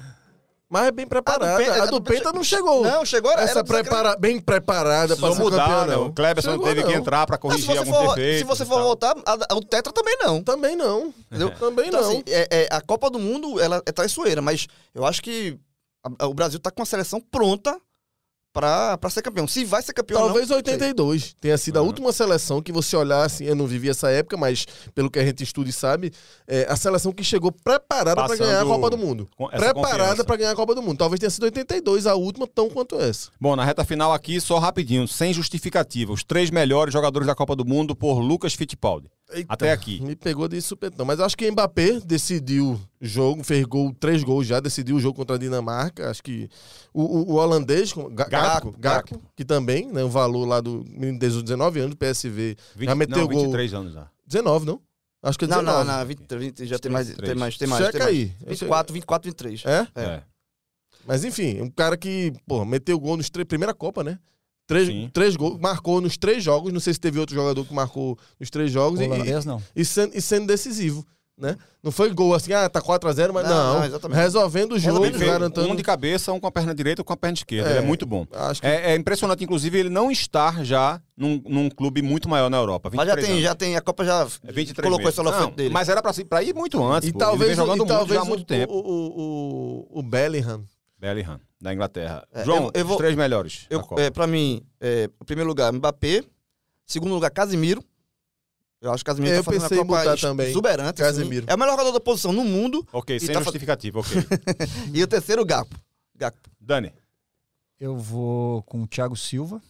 [0.73, 1.57] Mas é bem preparada.
[1.57, 2.85] Penta- A do Penta não chegou.
[2.85, 5.95] não, chegou era, Essa prepara, bem preparada para mudar, campeão, né?
[5.97, 6.07] não.
[6.07, 6.99] O Kleberson Chegou, teve que não.
[7.01, 8.39] entrar pra Mas corrigir se você alguns for, defeitos.
[8.39, 10.41] se você for voltar, a- a- o Tetra também não.
[10.45, 11.13] Também não.
[11.29, 11.51] Entendeu?
[11.59, 12.09] Também Então, não.
[12.11, 15.59] assim, é, é, a Copa do Mundo ela é traiçoeira, mas eu acho que
[16.07, 17.77] a- a- o Brasil tá com a seleção pronta
[18.53, 19.47] pra, pra ser campeão.
[19.47, 21.87] Se vai ser campeão Talvez não, 82 tenha sido a Uhum.
[21.89, 25.25] última seleção que você olhar assim, eu não vivi essa época, mas pelo que a
[25.25, 26.13] gente estuda e sabe,
[26.47, 29.29] é a seleção que chegou preparada para ganhar a Copa do Mundo.
[29.57, 30.99] Preparada para ganhar a Copa do Mundo.
[30.99, 33.31] Talvez tenha sido 82 a última, tão quanto essa.
[33.41, 36.13] Bom, na reta final aqui, só rapidinho, sem justificativa.
[36.13, 39.09] Os três melhores jogadores da Copa do Mundo por Lucas Fittipaldi.
[39.33, 40.01] Eita, Até aqui.
[40.03, 41.05] Me pegou de supetão.
[41.07, 45.01] Mas acho que o Mbappé decidiu o jogo, fez gol, três gols já, decidiu o
[45.01, 46.11] jogo contra a Dinamarca.
[46.11, 46.49] Acho que
[46.93, 47.93] o, o- o holandês,
[48.79, 52.89] Gaco, que também, né, o valor lá do menino de 19 anos do PSV, 20,
[52.89, 53.43] já meteu não, gol.
[53.43, 54.09] 23 anos já.
[54.27, 54.81] 19, não?
[55.23, 55.87] Acho que é Não, 19.
[55.87, 57.85] não, não, 20, 20, já tem mais, tem mais, tem mais.
[57.85, 58.17] Checa tem mais.
[58.17, 58.35] aí.
[58.49, 59.63] 24, 24, 23.
[59.67, 59.89] É?
[59.95, 60.03] É.
[60.03, 60.23] É.
[61.07, 63.47] Mas enfim, um cara que, pô, meteu gol nos três.
[63.47, 64.19] Primeira Copa, né?
[64.71, 65.11] Três, Sim.
[65.13, 66.73] três gols, marcou nos três jogos.
[66.73, 69.01] Não sei se teve outro jogador que marcou nos três jogos.
[69.01, 69.09] e-
[69.45, 69.61] não.
[69.75, 71.05] e, sendo, e sendo decisivo,
[71.37, 71.57] né?
[71.83, 73.99] Não foi gol assim, ah, tá 4x0, mas Não, não.
[73.99, 75.69] não, resolvendo o jogo, garantando.
[75.71, 77.69] Um de cabeça, um com a perna direita, um com a perna esquerda.
[77.69, 77.73] É.
[77.73, 78.25] Ele é muito bom.
[78.33, 82.49] Acho que É, é impressionante, inclusive, ele não estar já num, num clube muito maior
[82.49, 82.91] na Europa.
[82.95, 83.43] Mas já 23 tem, anos.
[83.43, 85.15] já tem, a Copa já É 23 colocou meses.
[85.15, 85.71] esse holofote Não, dele.
[85.75, 87.09] Mas era pra, pra ir muito antes.
[87.09, 87.19] E pô.
[87.19, 88.73] talvez, ele vem jogando e muito talvez já há muito o, tempo.
[88.73, 90.63] O, o, o, o Bellingham.
[90.99, 92.27] Bellingham, da Inglaterra.
[92.33, 93.67] É, João, eu- eu vou- os três melhores.
[93.69, 96.23] Eu, é, pra mim, é, em primeiro lugar, Mbappé.
[96.87, 97.85] Segundo lugar, Casimiro.
[98.81, 100.49] Eu acho que Casimiro Eu tá fazendo pensei uma Copa também.
[100.49, 101.03] exuberante.
[101.03, 101.13] assim.
[101.19, 101.47] Casemiro.
[101.49, 102.87] É o melhor jogador da posição no mundo.
[102.93, 104.11] Ok, E sem tá justificativa, ok.
[104.95, 105.77] E o terceiro, Gapo.
[106.17, 106.39] Gapo.
[106.59, 106.93] Dani.
[107.79, 109.61] Eu vou com o Thiago Silva.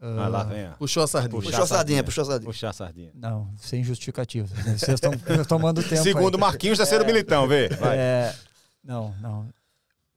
[0.00, 0.66] Ah, Ah, lá vem.
[0.68, 0.72] ó.
[0.72, 1.30] Puxou a sardinha.
[1.30, 1.46] Puxa.
[1.50, 1.78] Puxou a a sardinha.
[1.78, 2.46] sardinha, puxou a sardinha.
[2.52, 3.10] Puxar a sardinha.
[3.14, 4.46] Não, sem justificativa.
[4.76, 5.12] Vocês estão
[5.48, 6.02] tomando tempo.
[6.02, 6.40] Segundo aí.
[6.40, 7.68] Marquinhos, terceiro Militão, vê.
[7.68, 7.96] Vai.
[7.96, 8.34] É,
[8.82, 9.48] não, não.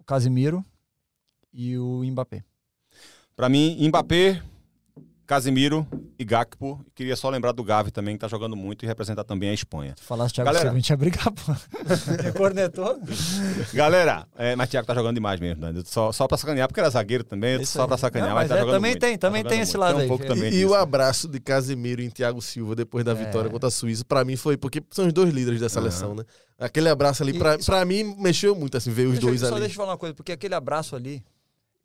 [0.07, 0.63] O Casimiro
[1.51, 2.41] e o Mbappé.
[3.35, 4.41] Pra mim, Mbappé,
[5.27, 5.85] Casimiro
[6.17, 6.83] e Gakpo.
[6.95, 9.93] Queria só lembrar do Gavi também, que tá jogando muito e representa também a Espanha.
[9.97, 10.63] Se falasse Thiago Galera.
[10.69, 11.51] Silva, a gente ia brigar, pô.
[12.23, 12.97] Me cornetou.
[13.73, 15.73] Galera, é, mas Thiago tá jogando demais mesmo, né?
[15.85, 17.87] Só, só pra sacanear, porque era zagueiro também, Isso só aí.
[17.87, 19.01] pra sacanear, Não, mas, mas tá é, jogando também muito.
[19.01, 19.81] tem, também Tá tem esse muito.
[19.81, 20.27] lado Tem um aí, pouco é.
[20.27, 20.69] também E, e disso.
[20.69, 23.15] o abraço de Casemiro em Thiago Silva depois da É.
[23.15, 26.23] vitória contra a Suíça, pra mim foi porque são os dois líderes da seleção, né?
[26.57, 29.39] Aquele abraço ali, E- pra, só- pra mim, mexeu muito, assim, ver os Deixa- dois
[29.41, 29.59] só ali.
[29.59, 31.21] deixa eu falar uma coisa, porque aquele abraço ali,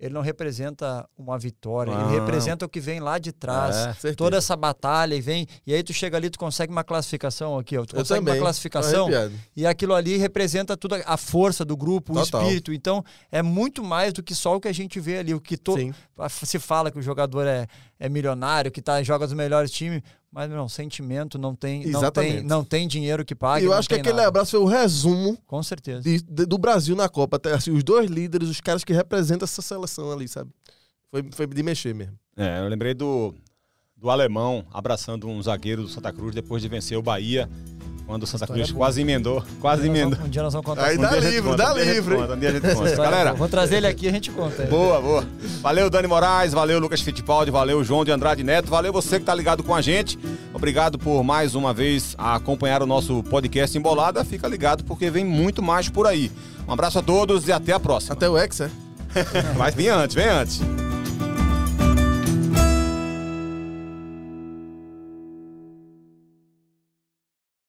[0.02, 2.10] ele não representa uma vitória, Não.
[2.10, 4.04] ele representa o que vem lá de trás.
[4.04, 4.12] É.
[4.14, 7.78] Toda essa batalha e vem, e aí tu chega ali, tu consegue uma classificação aqui,
[7.78, 8.34] ó, tu Eu consegue também.
[8.34, 9.08] uma classificação
[9.54, 12.42] e aquilo ali representa toda a força do grupo, o Total.
[12.42, 12.72] espírito.
[12.72, 15.56] Então, é muito mais do que só o que a gente vê ali, o que
[15.56, 15.76] to...
[15.76, 15.94] Sim.
[16.30, 20.02] se fala que o jogador é, é milionário, que tá, joga nos melhores times,
[20.32, 23.64] mas não, sentimento não tem, não tem, não tem dinheiro que pague.
[23.64, 24.28] E eu acho que aquele nada.
[24.28, 26.00] abraço foi o resumo Com certeza.
[26.02, 27.36] de- de- do Brasil na Copa.
[27.36, 30.50] Até, assim, os dois líderes, os caras que representam essa seleção ali, sabe?
[31.10, 32.18] Foi, foi de mexer mesmo.
[32.34, 33.34] É, eu lembrei do,
[33.94, 37.46] do alemão abraçando um zagueiro do Santa Cruz depois de vencer o Bahia,
[38.06, 38.78] quando o Santa Cruz boa.
[38.86, 39.42] quase emendou.
[39.60, 40.18] Quase Um nós emendou.
[40.24, 42.16] Um dia nós vamos contar Aí dá Um conta, dá um dia a gente livre.
[42.16, 42.88] conta, Um dia a gente conta.
[42.90, 43.10] história.
[43.10, 44.64] Galera, Vou trazer ele aqui e a gente conta.
[44.64, 45.24] Boa, boa.
[45.62, 49.34] Valeu, Dani Moraes, valeu, Lucas Fittipaldi, valeu, João de Andrade Neto, valeu você que tá
[49.34, 50.18] ligado com a gente.
[50.52, 54.24] Obrigado por mais uma vez acompanhar o nosso podcast Embolada.
[54.24, 56.30] Fica ligado porque vem muito mais por aí.
[56.68, 58.14] Um abraço a todos e até a próxima.
[58.14, 58.70] Até o Hexa.
[59.56, 60.60] Mas vem antes, vem antes.